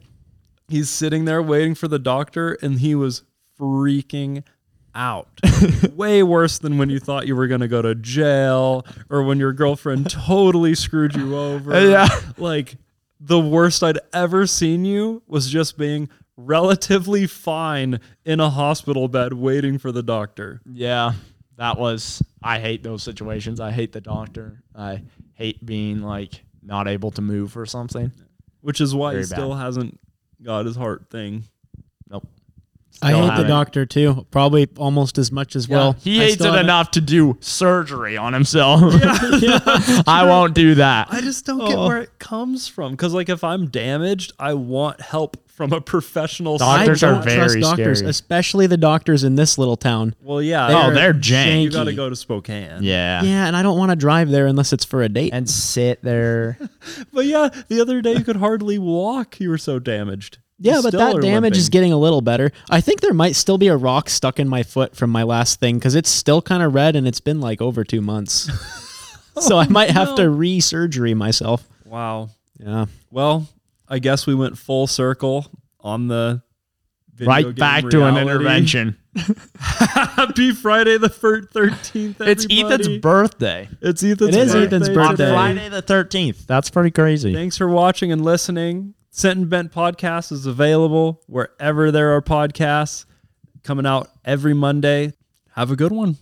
[0.67, 3.23] he's sitting there waiting for the doctor and he was
[3.59, 4.43] freaking
[4.93, 5.41] out.
[5.95, 9.39] Way worse than when you thought you were going to go to jail or when
[9.39, 11.81] your girlfriend totally screwed you over.
[11.81, 12.09] Yeah.
[12.37, 12.75] Like
[13.19, 19.33] the worst I'd ever seen you was just being relatively fine in a hospital bed
[19.33, 20.61] waiting for the doctor.
[20.65, 21.13] Yeah,
[21.57, 22.21] that was.
[22.41, 23.59] I hate those situations.
[23.59, 24.63] I hate the doctor.
[24.75, 28.11] I hate being like not able to move or something.
[28.61, 29.99] Which is why Very he still hasn't
[30.41, 31.43] got his heart thing.
[32.09, 32.27] Nope.
[33.01, 33.47] I hate the haven't.
[33.47, 34.25] doctor too.
[34.31, 35.93] Probably almost as much as well.
[35.99, 38.81] he I hates it haven't- enough to do surgery on himself.
[40.07, 41.07] I won't do that.
[41.11, 41.87] I just don't get Oh.
[41.87, 42.91] where it comes from.
[42.91, 46.55] Because like if I'm damaged, I want help from a professional.
[46.61, 48.09] I Doctors don't are very trust doctors, scary.
[48.11, 50.13] especially the doctors in this little town.
[50.21, 50.67] Well, yeah.
[50.67, 51.63] Oh, you're- they're jank.
[51.63, 52.83] You got to go to Spokane.
[52.83, 53.23] Yeah.
[53.23, 55.33] Yeah, and I don't want to drive there unless it's for a date.
[55.33, 56.57] And sit there.
[57.11, 59.39] But yeah, the other day you could hardly walk.
[59.39, 60.37] You were so damaged.
[60.59, 62.51] You yeah, but that are damage is getting a little better.
[62.69, 65.59] I think there might still be a rock stuck in my foot from my last
[65.59, 68.49] thing because it's still kind of red and it's been like over two months.
[69.39, 71.67] so I oh, might have to re-surgery myself.
[71.85, 72.29] Wow.
[72.57, 72.87] Yeah.
[73.11, 73.47] Well,
[73.87, 75.45] I guess we went full circle
[75.79, 76.41] on the
[77.13, 78.97] video right game back to an intervention.
[79.59, 82.19] Happy Friday the thirteenth.
[82.21, 83.69] It's Ethan's birthday.
[83.81, 84.35] It's Ethan's.
[84.35, 84.99] It is birthday Ethan's today.
[84.99, 85.31] On birthday.
[85.31, 86.45] Friday the 13th.
[86.45, 87.33] That's pretty crazy.
[87.33, 88.95] Thanks for watching and listening.
[89.17, 93.05] Sent and Bent podcast is available wherever there are podcasts.
[93.63, 95.13] Coming out every Monday.
[95.53, 96.17] Have a good one.